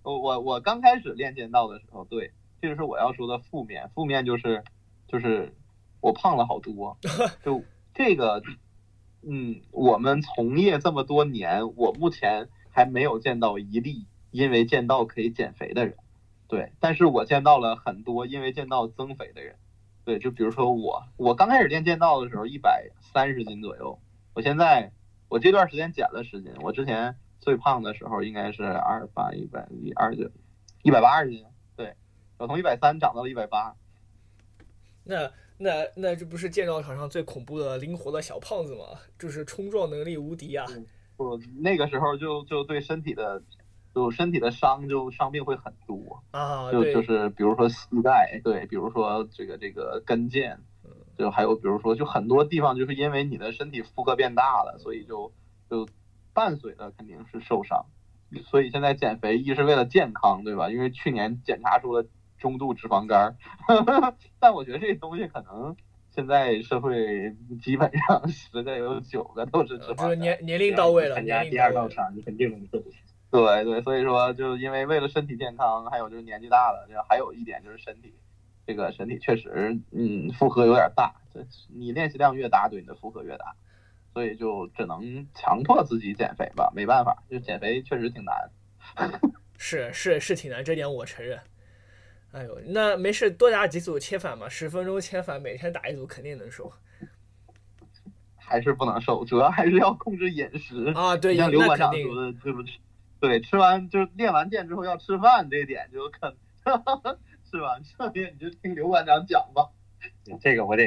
[0.03, 4.63] 我我我刚开始练剑道的时候，对，这就是我要说的负面，负面就是
[5.07, 5.55] 就是
[6.01, 6.97] 我胖了好多，
[7.43, 7.63] 就
[7.95, 8.43] 这个，
[9.23, 15.97] 嗯，我们从业这么多年，我目前还没有见到一例因为剑道可以减肥的人，
[16.47, 19.57] 对，但是我见到了很多因为剑道增肥的人。
[20.05, 23.99] 对，就比如说我，我刚开始练剑道的时候一百三十斤左右，
[24.33, 24.91] 我现在
[25.29, 30.31] 我这段时间减了十斤，我之前最胖的时候应该是二八一百一二九
[30.83, 31.45] 一百八十斤，
[31.77, 31.95] 对，
[32.39, 33.75] 我从一百三长到了一百八，
[35.05, 38.85] 那那那这不是剑道场上最恐怖的灵活的小胖子吗？
[39.19, 40.65] 就是冲撞能力无敌啊！
[41.17, 43.43] 我那个时候就就对身体的
[43.93, 50.57] 就身体的伤就伤病会很多，啊，就，就是比如说膝盖，对，比如说这个这个跟腱，
[51.19, 55.33] 就还有比如说就很多地方就是因为你的身体负荷变大了，所以就
[55.69, 55.89] 就
[56.33, 57.85] 伴随的肯定是受伤。
[58.45, 60.71] 所以现在减肥一是为了健康，对吧？
[60.71, 62.07] 因为去年检查出了
[62.39, 63.37] 中度脂肪肝儿，
[64.39, 65.77] 但我觉得这东西可能
[66.11, 70.19] 现在社会基本上十个有九个都是脂呃就是肪肝。
[70.19, 71.89] 年年龄到位了，参加第二道。
[71.89, 72.83] 场，你肯定能瘦。
[73.31, 78.15] 对对，所以说就是因为为了身体健康，还有就是年纪大了，这还有一点就是身体，
[78.67, 83.55] 这个身体确实嗯负荷有点大，这你练习量越大，对你的负荷越大，
[84.15, 88.51] 所以就只能强迫自己减肥吧，没办法，就减肥确实挺难。
[89.59, 91.39] 是是是挺难，这点我承认。
[92.33, 96.71] 哎呦，那没事，多打几组切反嘛，十分钟切反，每天打一组肯定能瘦
[98.37, 100.87] 还是不能瘦，主要还是要控制饮食。
[100.95, 101.17] 啊！
[101.17, 102.73] 对，像刘馆长说的，对不对？
[103.21, 106.35] 对，吃完就是练完剑之后要吃饭，这点就肯
[107.51, 107.81] 是吧？
[107.99, 109.71] 这点你就听刘馆长讲吧。
[110.41, 110.87] 这个我得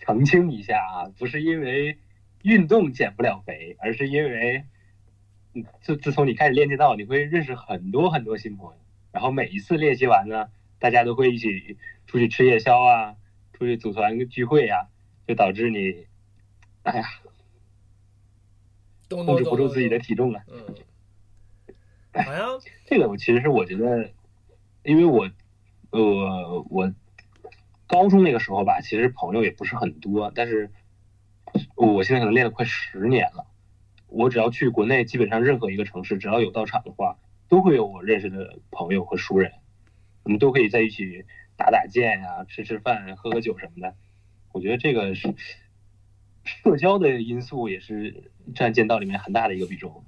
[0.00, 1.98] 澄清一下啊，不是因为
[2.42, 4.64] 运动减不了肥，而是因为，
[5.54, 8.79] 嗯自自从你开始练剑道，你会认识很多很多新朋友，
[9.12, 10.48] 然后每一次练习完呢，
[10.78, 13.16] 大家都会一起出去吃夜宵啊，
[13.52, 14.88] 出去组团聚会呀、
[15.26, 16.06] 就导致你，
[16.82, 17.04] 哎呀，
[19.08, 20.42] 控制不住自己的体重了。
[20.48, 24.10] 嗯，好像 这个我其实是我觉得，
[24.84, 25.28] 因为我，
[25.90, 26.92] 呃，我
[27.86, 30.70] 高中那个时候吧，其实朋友也不是很多，但是
[31.74, 33.46] 我现在可能练了快十年了。
[34.06, 37.18] 我只要去国内，基本上任何一个城市，只要有道场的话，
[37.50, 39.52] 都会有我认识的朋友和熟人，
[40.22, 41.26] 我们都可以在一起
[41.56, 43.94] 打打剑呀、吃吃饭、喝喝酒什么的。
[44.52, 45.34] 我觉得这个是
[46.44, 50.04] 社交的因素，也是占剑道里面很大的一个比重。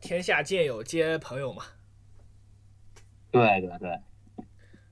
[0.00, 1.62] 天下剑友皆朋友嘛。
[3.30, 3.98] 对对对。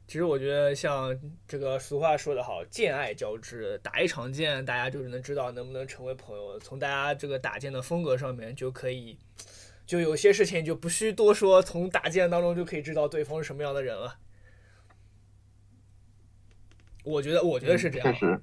[0.06, 1.18] 其实我觉得像
[1.48, 6.58] 这个俗话说得好，剑爱交织，打一场剑，大家就是能知道能不能成为朋友。
[6.60, 9.18] 从大家这个打剑的风格上面就可以，
[9.86, 14.18] 就有些事情就不需多说，从打剑当中就可以知道对方是什么样的人了。
[17.04, 18.12] 我觉得，我觉得是这样。
[18.12, 18.40] 确实，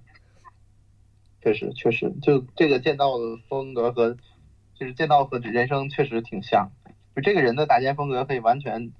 [1.42, 4.16] 确实，确实，就这个剑道的风格和，
[4.76, 6.72] 就是剑道和人生确实挺像。
[7.16, 8.92] 就这个人的打剑风格可以完全，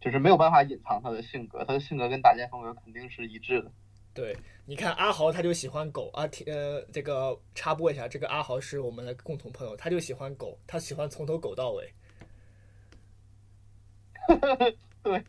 [0.00, 3.70] 就是没有办法隐藏他的性格，他的性格跟打剑风格肯定是一致的。
[4.12, 4.36] 对，
[4.66, 11.92] 你看阿豪他就喜欢狗啊，提呃，这个插播一下，这个阿豪是我们的共同朋友，他就喜欢狗，他喜欢从头狗到尾。
[15.02, 15.24] 对，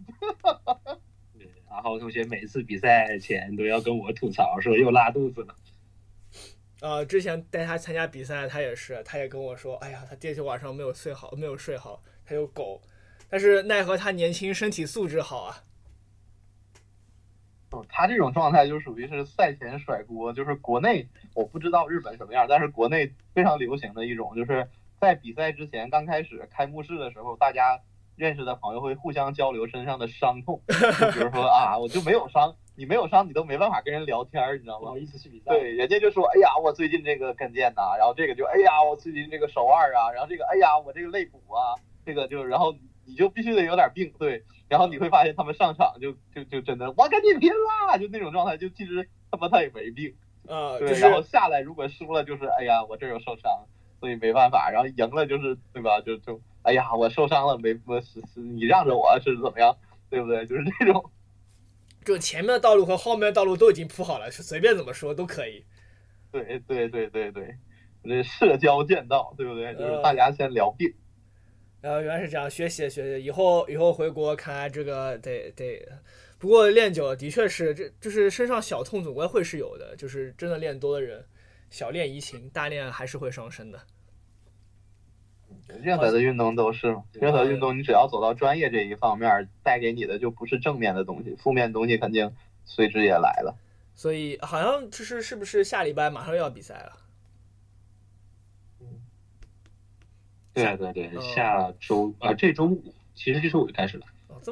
[1.38, 5.56] 对，阿豪同学每次比赛前都要跟我吐槽说又拉肚子了。
[6.82, 12.82] 呃，之前带他参加比赛，他也是，他也跟我说，哎呀，他第一天晚上没有睡好，没有睡好，他有狗，
[13.30, 15.64] 但是奈何他年轻，身体素质好啊。
[17.74, 24.68] 嗯他这种状态就属于是赛前甩锅，就是国内我不知道日本什么样，但是国内非常流行的一种，就是
[25.00, 27.80] 在比赛之前刚开始开幕式的时候，大家
[28.16, 34.98] 认识的朋友会互相交流身上的伤痛，就比如说啊，我就没有伤，你没有伤，你都没办法跟人聊天儿，你知道吗不好？
[34.98, 35.52] 意思去比赛。
[35.52, 41.74] 对，人家就说，哎呀，我最近这个跟腱呐，然后这个就，哎呀，我最近这个手腕啊，然后这个，哎呀，我这个肋骨啊，
[42.06, 50.16] 这个就，然后你就必须得有点病，对，然后你会发现他们上场就就就真的，我跟你拼啦，就那种状态，就其实他妈他也没病，
[50.48, 53.66] 呃，对，就然后下来如果输了就是，哎呀，我这儿有受伤，
[54.00, 56.00] 所以没办法，然后赢了就是，对吧？
[56.02, 59.76] 就就哎呀，我受伤了，没我是是你让着我是怎么样，
[60.10, 60.46] 对不对？
[60.46, 61.12] 就是这种，
[62.06, 65.66] 就前面的道路和后面的道路都已经铺好了，是随便怎么说都可以。
[66.32, 67.58] 对对对对对，
[68.04, 69.74] 这社交剑道，对不对？
[69.74, 70.94] 就是大家先聊病。
[71.82, 75.86] 然后原来是这样，学习学习，以后以后回国看来这个得得。
[76.38, 81.24] 不过练久了的确是，这就是身上小痛总归会是有的，就是真的练多的人，
[81.70, 83.80] 小练怡情，大练还是会伤身的。
[85.82, 92.32] 任何的运动都是，任何运动你只要走到专业这一方面，带给你的就不是正面的东西，负面东西肯定
[92.66, 93.56] 随之也来了。
[93.94, 96.94] 所以好像就是是不是下礼拜马上又要比赛了？
[100.54, 104.06] 对对对，下周啊，这周五其实这周五就开始了，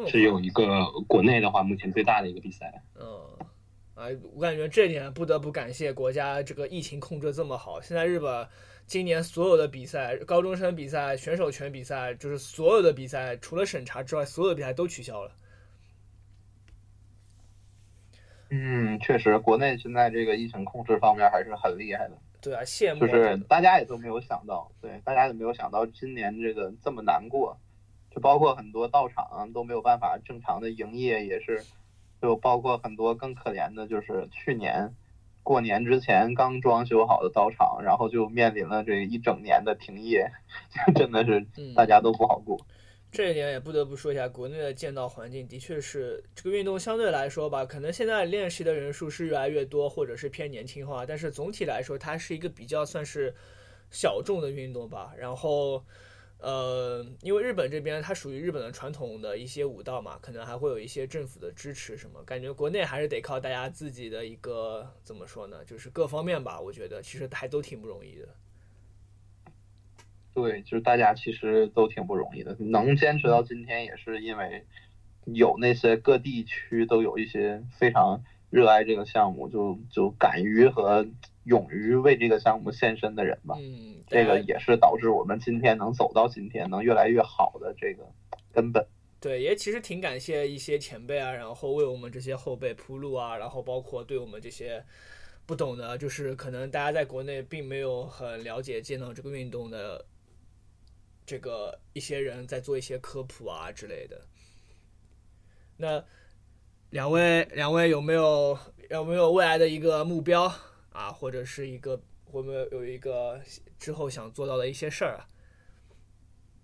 [0.08, 2.82] 是有一个国内的话目前最大的一个比赛。
[2.96, 3.04] 嗯，
[3.96, 7.82] 啊，我感觉这点不得不感谢国家这个疫情控制这么好。
[7.82, 8.48] 现在日本
[8.86, 15.32] 今年所有的比赛，高中生比赛、选手权比赛，就是所有的比赛，除了审查之外，所有的比赛都取消了。
[18.52, 22.18] 嗯，确实，国内现在这个疫情控制方面还是很厉害的。
[22.42, 27.58] 对啊，羡慕就是大家也都没有想到，对，大家也没有想到今年这个这么难过，
[28.12, 31.64] 就包括很多道场都没有办法正常的营业，也是，
[32.22, 34.94] 就包括很多更可怜的，就是去年
[35.44, 40.32] 过年之前刚装修好的道场，然后就面临了这一整年的停业，
[40.96, 42.58] 真的是大家都不好过。
[43.12, 53.34] 这一点也不得不说一下，国内的剑道环境的确是这个运动相对来说吧，可能现在练习的人数是越来越多，或者是偏年轻化，但是总体来说，它是一个比较算是
[53.90, 55.12] 小众的运动吧。
[55.18, 55.84] 然后，
[56.38, 68.28] 呃，因为日本这边它属于日本的传统的一些武道嘛，可能还会有一些政府的支持什么，感觉国内还是得靠大家自己的一个怎么说呢，就是各方面吧，我觉得其实还都挺不容易的。
[70.42, 74.66] 对，就是大家其实都挺不容易的，能坚持到今天也是因为
[75.26, 81.06] 有那些各地区都有一些非常热爱这个项目，就就敢于和
[81.44, 83.56] 勇于为这个项目献身的人吧。
[83.60, 88.04] 嗯，这个也是导致我们今天能走到今天，能越来越好的这个
[88.52, 88.86] 根本。
[89.20, 94.84] 对，也其实挺感谢一些前辈啊，然后为我们这些后辈铺路啊，然后包括对我们这些
[95.46, 100.06] 不懂的，就是可能大家在国内并没有很了解剑道这个运动的。
[101.30, 104.20] 这个一些人在做一些科普啊之类的。
[105.78, 106.04] 那
[106.90, 108.58] 两位，两位有没有
[108.90, 110.52] 有没有未来的一个目标
[110.92, 113.40] 啊，或者是一个会不会有一个
[113.78, 115.28] 之后想做到的一些事儿啊？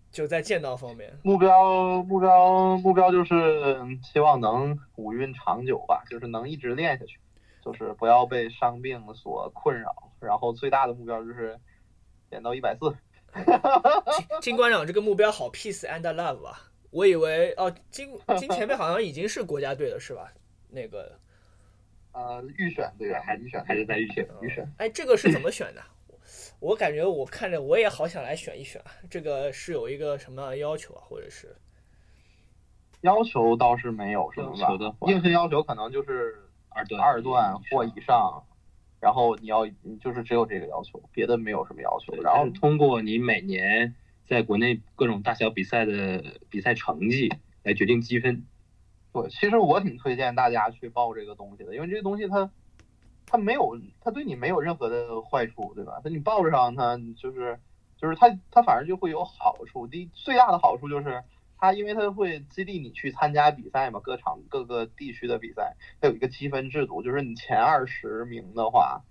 [0.09, 7.19] 就在剑道方面，目标目标目标就是希望能五运长久吧，就是能一直练下去，
[7.63, 10.11] 就是不要被伤病所困扰。
[10.19, 11.59] 然后最大的目标就是
[12.31, 12.95] 练到一百四。
[13.35, 16.71] 金金馆长这个目标好，peace and love 啊！
[16.91, 20.31] 我以为哦，金金前辈好像已经是国家队了，是吧？
[20.69, 21.19] 那个
[22.13, 23.21] 呃，预选对吧？
[23.25, 24.25] 还预选还是在预选？
[24.41, 24.65] 预选。
[24.77, 25.81] 哎，这个是怎么选的？
[26.59, 28.91] 我感觉我看着我也好想来选一选啊。
[29.09, 31.03] 这个是有一个什么要求啊？
[31.05, 31.53] 或者是
[33.01, 34.95] 要求倒是没有什么吧？
[35.07, 38.41] 硬性要求可能就是二段二段或以上。
[39.05, 42.15] 然后你要，你就是只有这个要求，别的没有什么要求。
[42.23, 43.93] 然后通过你每年
[44.25, 47.31] 在国内各种大小比赛的比赛成绩
[47.61, 48.47] 来决定积分。
[49.13, 52.49] 对，其实我挺推荐大家去报这个东西的，因为这个东西它
[53.27, 56.01] 它没有，它对你没有任何的坏处，对吧？
[56.03, 57.59] 那你报上它就是
[57.97, 59.85] 就是它它反而就会有好处。
[59.85, 61.21] 第最大的好处就是。
[61.65, 69.01] 它因为它会激励你去参加比赛嘛，各场各个地区的比赛，它有一个积分制度，就是你前二十名的话，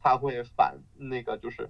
[0.00, 1.68] 它会返那个就是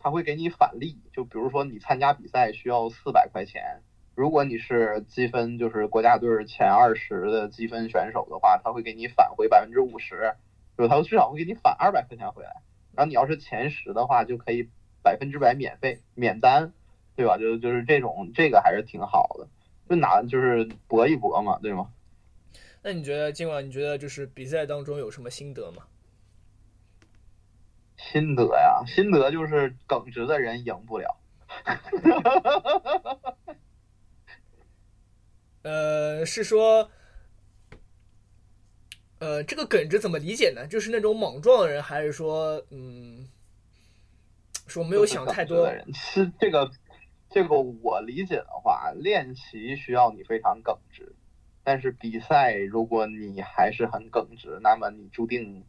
[0.00, 3.82] 它会给你返利，就比如说你参加比赛需要四百块钱，
[4.16, 10.34] 如果你是积分就是国家队前二十的积分选手的话，他会给你返回百分之五十，
[10.76, 12.56] 就他至少会给你返二百块钱回来。
[12.96, 14.68] 然后你要是前十的话，就可以
[15.04, 16.72] 百分之百免费免单，
[17.14, 17.36] 对吧？
[17.38, 19.46] 就就是这种这个还是挺好的。
[19.88, 21.90] 就拿就是搏一搏嘛，对吗？
[22.82, 25.84] 那你觉得今晚你觉得就是比赛当中有什么心得吗？
[27.96, 31.16] 心得呀，心得就是耿直的人赢不了。
[35.62, 36.90] 呃，是说，
[39.18, 40.66] 呃，这个耿直怎么理解呢？
[40.66, 43.26] 就是那种莽撞的人，还是说，嗯，
[44.68, 45.92] 说没有想太多的人？
[45.94, 46.70] 是这个。
[47.36, 51.14] 这个我理解的话，练习需要你非常耿直，
[51.64, 55.66] 但是比赛如果你还是很耿直，那么你注定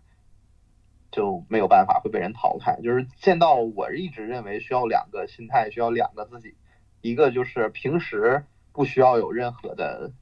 [1.11, 2.79] 就没有办法会被人淘汰。
[2.81, 6.55] 就是剑道，我一直认为需要两个心态，需要两个自己，
[7.01, 10.13] 一个就是平时不需要有任何的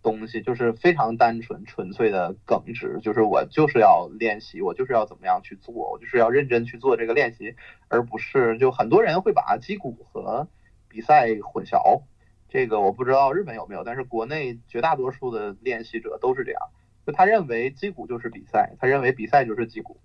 [0.00, 7.56] 东西，就是非常单纯纯粹的耿直，就是我就是要练习，我就是要怎么样去做，我就是要认真去做这个练习，
[7.88, 10.46] 而不是就很多人会把击鼓和
[10.94, 12.02] 比赛混淆。
[12.48, 16.60] 这个我不知道日本有没有，但是国内绝大多数的练习者都是这样，
[17.04, 19.98] 就他认为击鼓就是比赛，他认为比赛就是击鼓，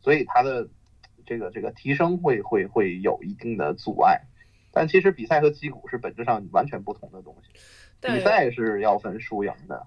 [0.00, 0.68] 所以他的
[1.24, 4.20] 这个这个提升会会会有一定的阻碍。
[4.72, 7.50] 但其实比赛和击鼓是本质上完全不同的东西，
[8.00, 9.86] 比赛是要分输赢的。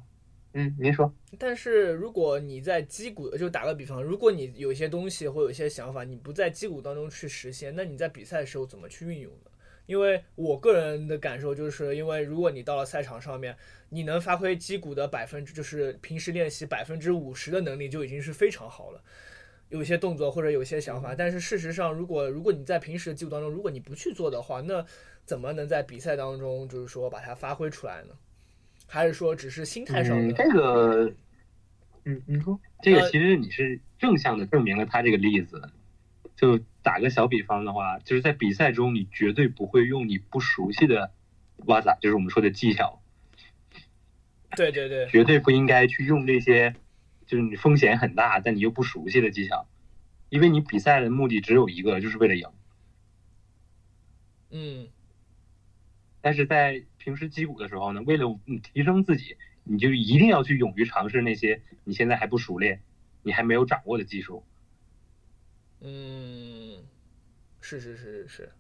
[0.54, 1.14] 嗯，您说。
[1.38, 9.52] 但是如果你在击鼓，就打个比方，如果你有一些东西或有一些想法，你不在击鼓当中去实现，那你在比赛的时候怎么去运用呢？
[9.86, 13.56] 因为我个人的感受就是，因为如果你到了赛场上面，
[13.90, 19.02] 你能发挥击鼓的百分之，就是平时练习百分之五十的能力，就已经是非常好了。
[19.70, 24.86] 有一些动作或者有些想法，但是事实上，如果如果你在平时的击鼓当中，如果你不去做的话，那
[25.24, 28.14] 怎么能在比赛当中，就是说把它发挥出来呢？
[28.88, 30.34] 还是说只是心态上的？
[30.34, 31.12] 这个，
[32.06, 35.62] 嗯，你说这个其实你是正向的证明了他这个例子。
[36.36, 41.12] 就打个小比方的话，就是在比赛中，你绝对不会用你不熟悉的
[41.66, 43.02] 哇咋，就是我们说的技巧。
[44.56, 46.76] 对对对，绝对不应该去用这些，
[47.26, 49.68] 就是你风险很大，但你又不熟悉的技巧，
[50.30, 52.48] 因为你比赛的目的只有一个，就是为了赢。
[54.52, 54.88] 嗯。
[56.22, 62.82] 但是在平时击鼓的时候呢，为了提升自己，你就一定要去勇于尝试那些你现在还不熟练、
[63.24, 64.44] 你还没有掌握的技术。
[65.88, 66.84] 嗯，
[67.62, 68.52] 是是是是是，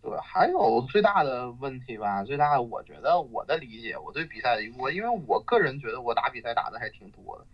[0.00, 7.46] 对，还有最大的问题吧，最大的我觉得我的理解，我对比赛我，因为我个人觉得我打比赛打的还挺多的，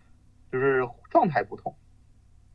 [0.51, 1.75] 就是状态不同。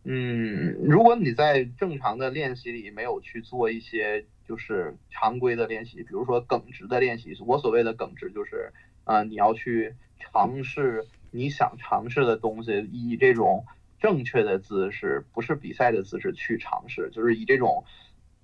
[0.05, 13.67] 嗯，如果你在正常的练习里没有去做一些就是常规的练习，比如说耿直的练习，我所谓的耿直就是，啊，你要去尝试你想尝试的东西，以这种。
[14.01, 17.85] 正确的姿势不是比赛的姿势去尝试，就是以这种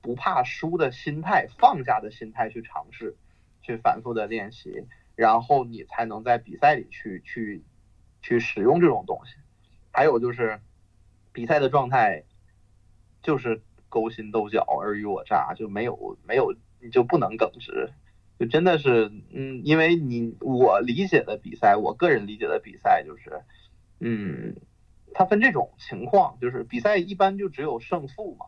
[0.02, 3.16] 不怕输的心态、放下的心态去尝试，
[3.62, 7.64] 去反复的练习，然后你才能在比赛里去去
[8.20, 9.34] 去使用这种东西。
[9.90, 10.60] 还有就是
[11.32, 12.24] 比赛的状态
[13.22, 17.90] 就是勾心斗角、尔虞我诈，就没有没有你就不能耿直，
[18.38, 23.40] 就真的是嗯，因为你我理解的比赛，我个人理解的比赛就是
[24.00, 24.54] 嗯。
[25.18, 28.44] 它分这种情况，就是比赛一般就只有胜负嘛。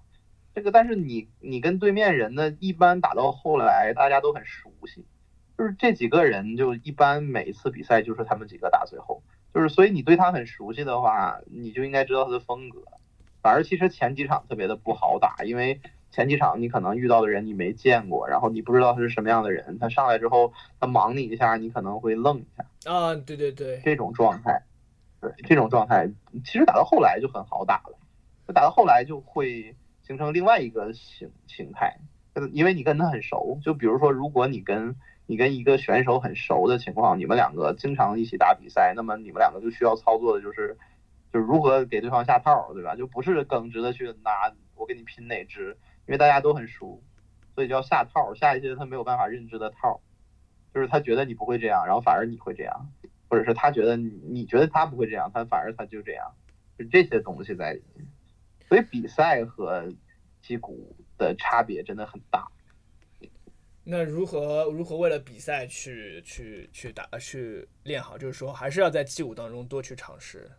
[0.55, 5.07] 这个，但是你你跟对面人呢，一般打到后来大家都很熟悉，
[5.57, 9.23] 就是这几个人就一般每一次比赛就是他们几个打最后，
[9.55, 12.83] 就是所以你对他很熟悉的话，你就应该知道他的风格。
[13.41, 22.93] 反而其实前几场特别的不好打，因为前几场你可能遇到的人你没见过，然后你不知道他是什么样的人，他上来之后他忙你一下，你可能会愣一下。
[22.93, 24.65] 啊，对对对，这种状态。
[25.21, 26.09] 对这种状态，
[26.45, 27.99] 其实打到后来就很好打了。
[28.55, 31.99] 打到后来就会形成另外一个形形态，
[32.53, 33.59] 因为你跟他很熟。
[33.63, 34.97] 就比如说，如果你跟
[35.27, 40.79] 你跟一个选手很熟的情况，你们两个经常一起打比赛，那么你们两个就需要操作的就是，
[41.31, 42.97] 就是如何给对方下套，对吧？
[42.97, 47.03] 就不是耿直的去拿我跟你拼哪只，因为大家都很熟，
[47.55, 50.01] 所以就要下套，下一些他没有办法认知的套，
[50.73, 52.89] 就是他觉得你不会这样，然后反而你会这样。
[53.29, 56.35] 或者是他觉得你你觉得他不会这样，他反而他就这样，
[56.79, 58.07] 就这些东西在里面。
[58.69, 59.93] 所以比赛和
[60.43, 62.47] 击鼓的差别真的很大。
[63.85, 68.19] 那如何如何为了比赛去去去打去练好？
[68.19, 70.51] 就是说还是要在击鼓当中多去尝试。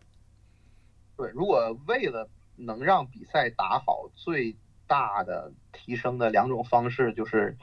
[1.15, 4.55] 对，如果为了能让比赛打好，最
[4.87, 7.55] 大的提升的两种方式就是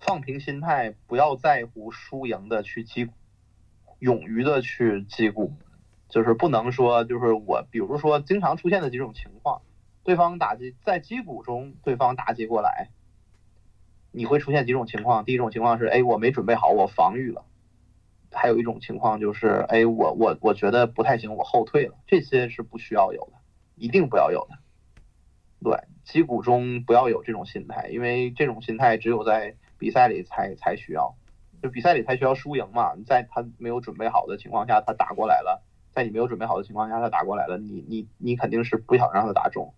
[0.00, 3.12] 放平心态，不要在乎输赢的去击鼓。
[3.98, 5.52] 勇于的去击鼓，
[6.08, 9.62] 就是不能说就是我，比如说经常出现的几种情况，
[10.04, 12.90] 对方打击在击鼓中，对方打击过来，
[14.12, 15.24] 你会出现几种情况。
[15.24, 17.42] 第一种情况是，哎，我没准备好，我防御了；
[18.30, 21.96] 还有一种情况就是，哎，我我我觉得不太行，我后退了。
[22.06, 23.38] 这些是不需要有的，
[23.74, 24.58] 一定不要有的。
[25.60, 31.16] 对，击鼓中不要有这种心态，因为这种心态只有在比赛里才才需要。
[31.62, 35.62] 就比赛里才需要输赢嘛，你在他没有准备好的情况下，他打过来了，
[35.92, 39.74] 在你没有准备好的情况下，他打过来了，你你你肯定是不想让他打中，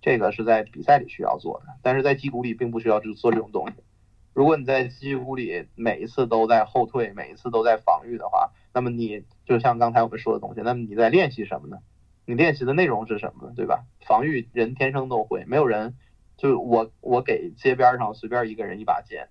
[0.00, 3.74] 这个是在比赛里需要做的，但是在击鼓里并不需要做这种东西。
[4.34, 11.78] 如果你在击鼓里每一次都在后退，每一次都在防御的话，那么你就像刚才我们说的东西，那么你在练习什么呢？
[12.24, 13.52] 你练习的内容是什么呢？
[13.54, 13.84] 对吧？
[14.06, 15.96] 防御人天生都会，没有人
[16.38, 19.28] 就我我给街边上随便一个人一把剑，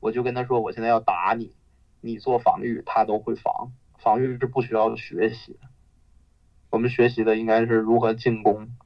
[0.00, 1.54] 我就跟他说我现在要打你，
[2.00, 5.60] 你做防御他都会防，防御是不需要学习的。
[6.70, 8.76] 我们学习的应该是如何进攻，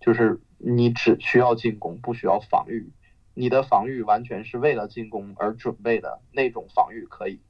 [0.00, 2.92] 就是你只需要进攻，不需要防御。
[3.34, 7.40] 你的防御完全是为了进攻而准备的那种防御可以，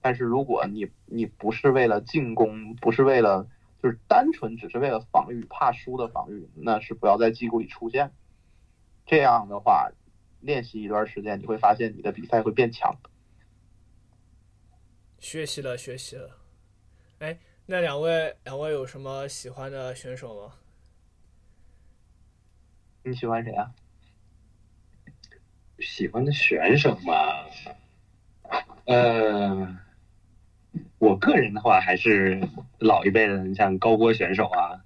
[0.00, 3.46] 但是如果你你不是为了进攻，不是为了
[3.80, 8.10] 就是单纯只是为了防御，怕输的防御，那是不要在机构里出现。
[9.06, 9.90] 这样的话，
[10.44, 12.96] 练习一段时间，你会发现你的比赛会变强。
[15.18, 16.38] 学习了，学习了。
[17.18, 20.54] 哎，那两位两位有什么喜欢的选手吗？
[23.02, 23.74] 你喜欢谁啊？
[25.80, 27.46] 喜欢的选手嘛，
[28.86, 29.76] 呃，
[30.98, 32.40] 我个人的话还是
[32.78, 34.84] 老一辈的，像高锅选手啊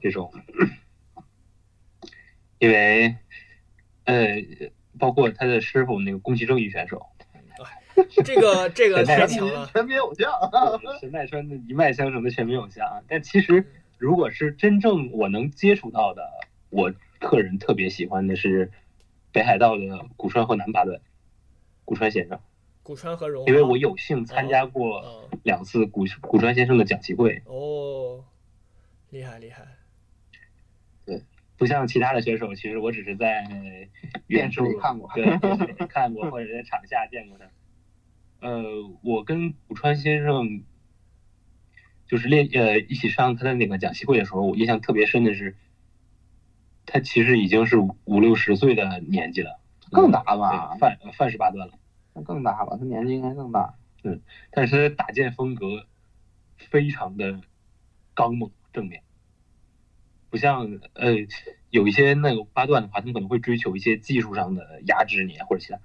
[0.00, 0.32] 这种，
[2.58, 3.16] 因为
[4.04, 4.36] 呃，
[4.98, 7.06] 包括他的师傅那个宫崎正义选手，
[8.24, 10.32] 这个这个 太强了，全民偶像
[11.00, 13.04] 神奈川的一脉相承的全民偶像。
[13.08, 13.64] 但其实
[13.98, 16.22] 如果是真正我能接触到的，
[16.70, 18.70] 我个人特别喜欢的是。
[19.32, 19.82] 北海道的
[20.16, 20.98] 古川和南八段，
[21.84, 22.40] 古川先生，
[22.82, 27.42] 古川和荣，因为我有幸参加过两次古古川先生的讲习会。
[27.44, 28.24] 哦，
[29.10, 29.66] 厉害厉害。
[31.56, 33.44] 对，不像其他的选手，其实我只是在
[34.26, 35.24] 电视里看过，对，
[35.86, 37.46] 看过或者在场下见过他。
[38.40, 38.64] 呃，
[39.02, 40.62] 我跟古川先生
[42.06, 45.56] 就是练呃一起上他的那个讲习会的时候，我印象特别深的是。
[46.88, 49.58] 他其实已经是五六十岁的年纪了，
[49.90, 50.76] 更大吧？
[50.78, 51.74] 范范十八段了，
[52.14, 52.76] 那更大吧？
[52.78, 53.74] 他年纪应该更大。
[54.04, 54.20] 嗯，
[54.52, 55.84] 但是他打剑风格
[56.56, 57.40] 非常的
[58.14, 59.02] 刚猛正面，
[60.30, 61.12] 不像呃
[61.70, 65.78] 有一些那个八段的话，他们可能会追求一些技术上的压制你或者其他。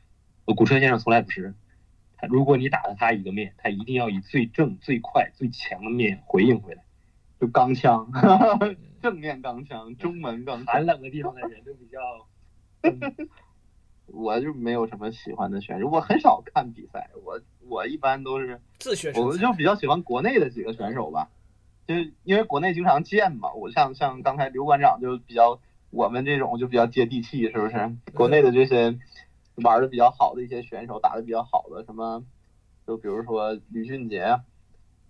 [0.55, 1.53] 古川先生从来不是，
[2.17, 6.83] 他如果你打了他一个面，他一定要以最正、最快、最强的面回应回来，
[7.39, 8.11] 就钢枪。
[9.01, 11.99] 正面钢枪，中门钢，寒冷的地方的人就比较。
[14.13, 17.39] 我就没有什么喜欢的选手，我很少看比赛，我
[17.69, 19.13] 我一般都是自学。
[19.13, 21.29] 我就比较喜欢国内的几个选手吧，
[21.91, 23.53] 就因为国内经常见嘛。
[23.53, 25.59] 我像像刚才刘馆长就比较，
[25.89, 27.95] 我们这种就比较接地气，是不是？
[28.13, 28.97] 国内的这些
[29.55, 32.23] 玩的比较好的一些选手，打的比较好的，什么
[32.87, 34.39] 就比如说吕俊杰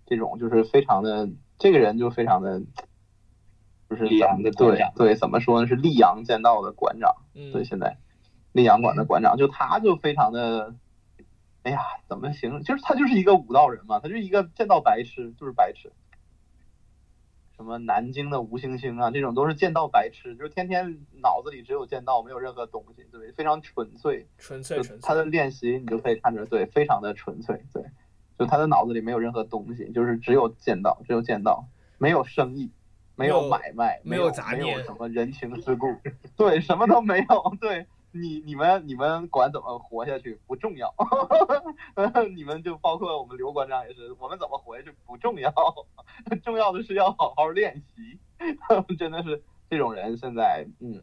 [0.06, 1.28] 这种，就是非常的，
[1.58, 2.62] 这个人就非常的。
[3.90, 5.66] 就是咱们的对对，怎么说呢？
[5.66, 7.14] 是溧阳剑道的馆长，
[7.52, 7.98] 对，现在
[8.54, 10.74] 溧阳馆的馆长，就他就非常的，
[11.62, 11.78] 哎呀，
[12.08, 12.62] 怎么形容？
[12.62, 15.92] 就是他就是一个武道人嘛，他就是一个剑道白痴，就是白痴。
[17.56, 24.98] 什么南京的吴星星啊，这种都是剑道白痴，就是天天脑子里只有剑道，没有任何东西，对，非常纯粹，纯粹，纯粹。
[25.02, 27.84] 他的练习你就可以看着，对，非常的纯粹，对，
[28.38, 31.66] 就他的脑子里没有任何东西，就是只有剑道，只有剑道，
[31.98, 32.70] 没有生意。
[33.14, 35.86] 没有买卖，没有杂念，没有什么人情世故，
[36.34, 37.56] 对，什么都没有。
[37.60, 40.94] 对你，你们，你们管怎么活下去不重要，
[42.34, 45.52] 你们就包括我们刘馆长也是，我们怎么活下去不重要，
[46.44, 48.18] 重要的是要好好练习。
[48.98, 51.02] 真的是这种人，现在嗯，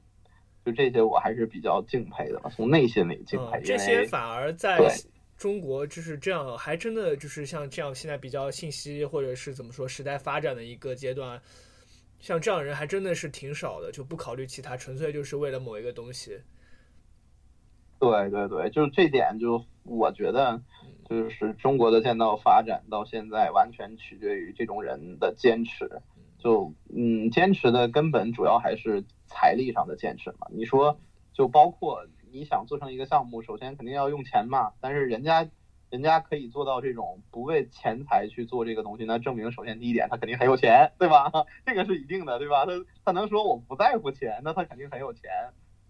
[0.66, 3.62] 就这些我还是比较敬佩的，从内心里敬佩。
[3.62, 4.78] 这些反而在
[5.38, 11.42] 中国就是这样，还真的就是像这样，现在比较信息或者是怎么说时代发展的一个阶段。
[12.20, 16.38] 像这样人还真的是挺少的，就不考虑其他，纯粹就是为了某一个东西。
[18.00, 20.62] 对对对，就是这点，就我觉得，
[21.10, 26.02] 就是中国的剑道发展到现在，完全取决于这种人的坚持。
[26.38, 30.48] 就嗯，坚持的根本主要还是财力上的坚持嘛。
[30.50, 31.00] 你说，
[31.34, 35.50] 就包括你想做成一个项目，首先肯定要用钱嘛，但是人家。
[35.92, 41.32] 人家可以做到这种不为钱财去做这个东西，那证明首先第一点他肯定很有钱，对吧？
[41.66, 42.64] 这个是一定的，对吧？
[42.68, 42.74] 他
[43.06, 45.32] 他能说我不在乎钱，那他肯定很有钱。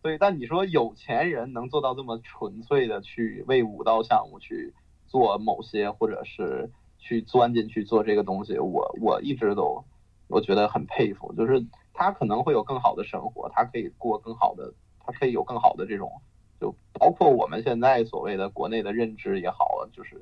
[0.02, 4.74] 所以，但你说有钱人能做到这么纯粹的去为武道项目去
[5.08, 9.84] 做某些，或者是去钻进去做这个东西，我我一直都
[10.28, 11.34] 我觉得很佩服。
[11.34, 14.74] 就是他可能会有更好的生活，他可以过更好的，
[15.06, 16.10] 他可以有更好的这种。
[16.62, 20.22] 就包括我们现在所谓的国内的认知也好，就是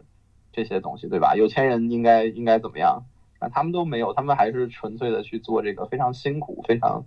[0.51, 1.35] 这些东西，对吧？
[1.35, 3.03] 有钱人应该应该怎么样？
[3.39, 7.05] 那他们都没有，他们还是纯粹的去做这个，非常辛苦，非常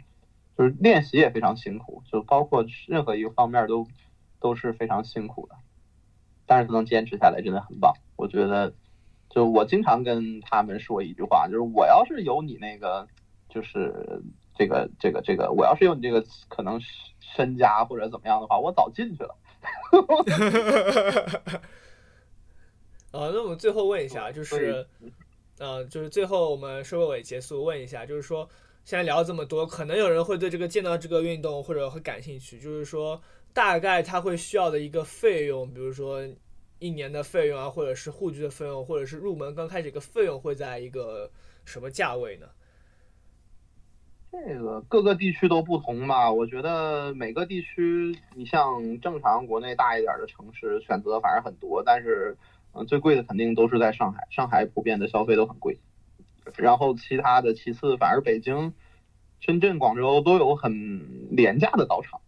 [0.56, 3.86] 就是练习也非常辛苦，就包括任何一个方面都
[4.40, 5.56] 都是非常辛苦的。
[6.46, 7.94] 但是他能坚持下来，真的很棒。
[8.16, 8.74] 我觉得，
[9.28, 13.08] 就我经常跟他们说一句话，就是我要是有你那个，
[13.48, 14.22] 就是。
[14.56, 16.78] 这个这个这个，我要是有你这个可能
[17.18, 19.34] 身家或者怎么样的话，我早进去了。
[23.10, 24.86] 啊，那我们最后问一下，就是，
[25.58, 28.46] 呃，就是最后我们收尾结束，问一下，就是说，
[28.84, 33.20] 现在聊了这么多，可能有人会对这个剑道这个运动或者会感兴趣，就是说，
[33.52, 36.26] 大概他会需要的一个费用，比如说
[36.78, 41.30] 一年的费用啊，或者是护具的费用，或者是入门刚开始一个费用会在一个
[41.64, 42.46] 什么价位呢？
[44.32, 52.36] 这个各个地区都不同吧，我觉得每个地区，你像正常国内大一点的城市，选择反正很多，但是。
[52.72, 55.76] 嗯，最贵的肯定都是在上海，上海普遍的消费都很贵。
[56.56, 58.72] 然后其他的其次，反而北京、
[59.40, 62.20] 深圳、广州都有很廉价的道场，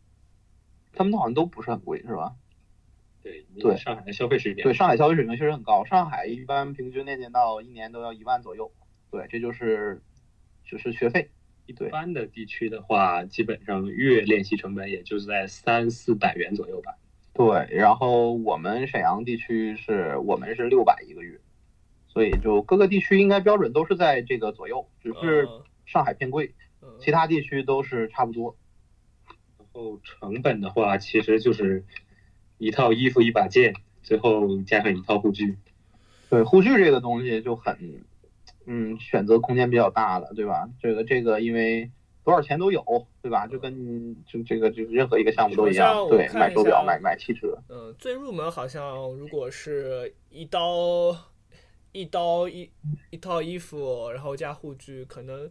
[0.92, 2.34] 他们好像都不是很贵，是吧？
[3.22, 5.84] 对对，上海的消费水平对上海消费水平确实很高。
[5.84, 8.72] 上海一般平均练剑道一年都要一万左右，
[9.10, 10.02] 对，这就是
[10.64, 11.30] 就是学费。
[11.66, 16.96] 一般的地区的话，基本上月练习成本也就是在三四百元左右吧。
[17.32, 21.38] 对，然后我们沈阳地区是我们是六百一个月，
[22.12, 25.48] 所以就各个地区应该标准都是在这个左右，只是
[25.86, 26.54] 上海偏贵，
[27.00, 28.56] 其他地区都是差不多。
[29.56, 31.84] 然后成本的话，其实就是
[32.58, 35.56] 一套衣服、一把剑，最后加上一套护具。
[36.28, 38.04] 对，护具这个东西就很，
[38.66, 40.68] 嗯，选择空间比较大了，对吧？
[40.80, 41.90] 这个这个因为。
[42.24, 42.84] 多少钱都有，
[43.20, 43.48] 对吧？
[43.48, 47.60] 就跟就这个就任何一个项目都一样，对，买手表、买买汽车。
[47.68, 51.10] 嗯，最入门好像如果是一刀
[51.92, 52.70] 一刀一
[53.10, 55.50] 一套衣服，然后加护具，可能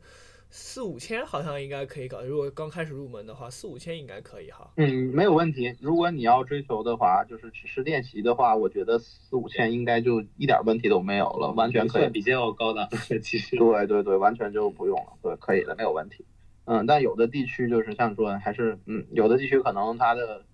[0.49, 2.21] 四五千好像应该可以搞。
[2.21, 4.69] 如果刚开始入门的话，四五千应该可以哈。
[4.75, 5.75] 嗯，没有问题。
[5.79, 12.09] 如果你要追求的话，就是只是练习的话，我觉得四五千应该就一点问题都没有了，完全可以。
[12.09, 12.89] 比较高档，
[13.21, 13.55] 其实。
[13.55, 16.25] 对对对，完全就不用了，对，可以的，没有问题。
[16.65, 20.45] 嗯，但有的地区就是像说，还是嗯，有的地区可能它的，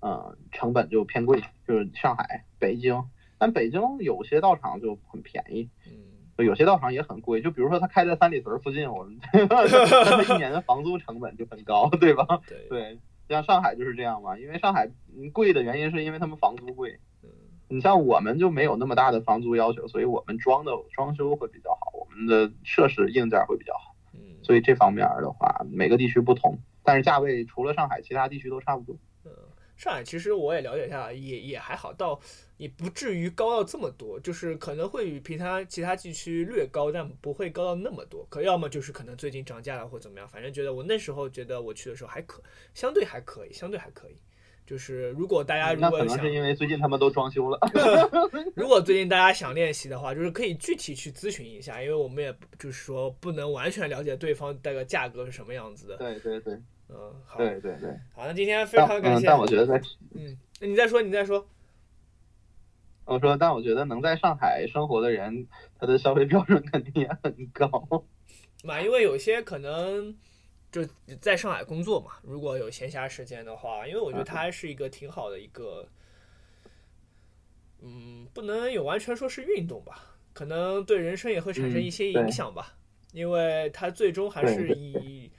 [0.00, 3.02] 嗯，成本就偏贵，就是上海、北京，
[3.38, 9.18] 但北京有些道场就很便宜，嗯，有些道场也很贵，就比如说他开在三里屯附近，我们
[10.28, 12.26] 一年的房租成本就很高，对吧？
[12.68, 12.98] 对，
[13.28, 14.88] 像上海就是这样嘛，因为上海
[15.32, 17.30] 贵的原因是因为他们房租贵，嗯
[17.68, 23.94] 你像我们就没有那么大的房租要求，所以我们装的装修会比较好，我们的设施硬件会比较好。
[24.14, 28.96] 嗯所以这方面的话，每个地区不同，但是价位除了上海，其他地区都差不多。
[29.24, 29.32] 嗯，
[29.76, 32.20] 上海其实我也了解一下，也也还好，到
[32.56, 38.26] 也不至于高到这么多，就是可能会与其他其他地区略高，但不会高到那么多。
[38.30, 42.42] 可要么就是可能最近涨价了或怎么样，反正觉得我那时候觉得我去的时候还可，
[42.74, 44.16] 相对还可以，相对还可以。
[44.66, 47.56] 就是如果大家如果想，是因为最近他们都装修了。
[48.56, 55.96] 如果最近大家想练习的话，就是可以具体去咨询一下，因为我们也就是说不能完全了解对方这个价格是什么样子的。
[55.98, 56.54] 对对对，
[56.88, 59.26] 嗯，好，对对对，好，那今天非常感谢。
[59.26, 59.80] 但我觉得在，
[60.14, 61.46] 嗯，你再说，你再说。
[63.06, 67.68] 我说，但我觉得能在上海生活的人，他的消费标准肯定也很高。
[68.62, 70.14] 嘛，因为有些可能。
[70.72, 70.84] 就
[71.22, 75.88] 在上海工作嘛，如果有闲暇时间的话，因为我觉得它是一个挺好的一个，
[77.80, 82.74] 嗯，不能有完全说是运动吧，可能对人生也会产生一些影响吧，
[83.14, 85.30] 因为它最终还是以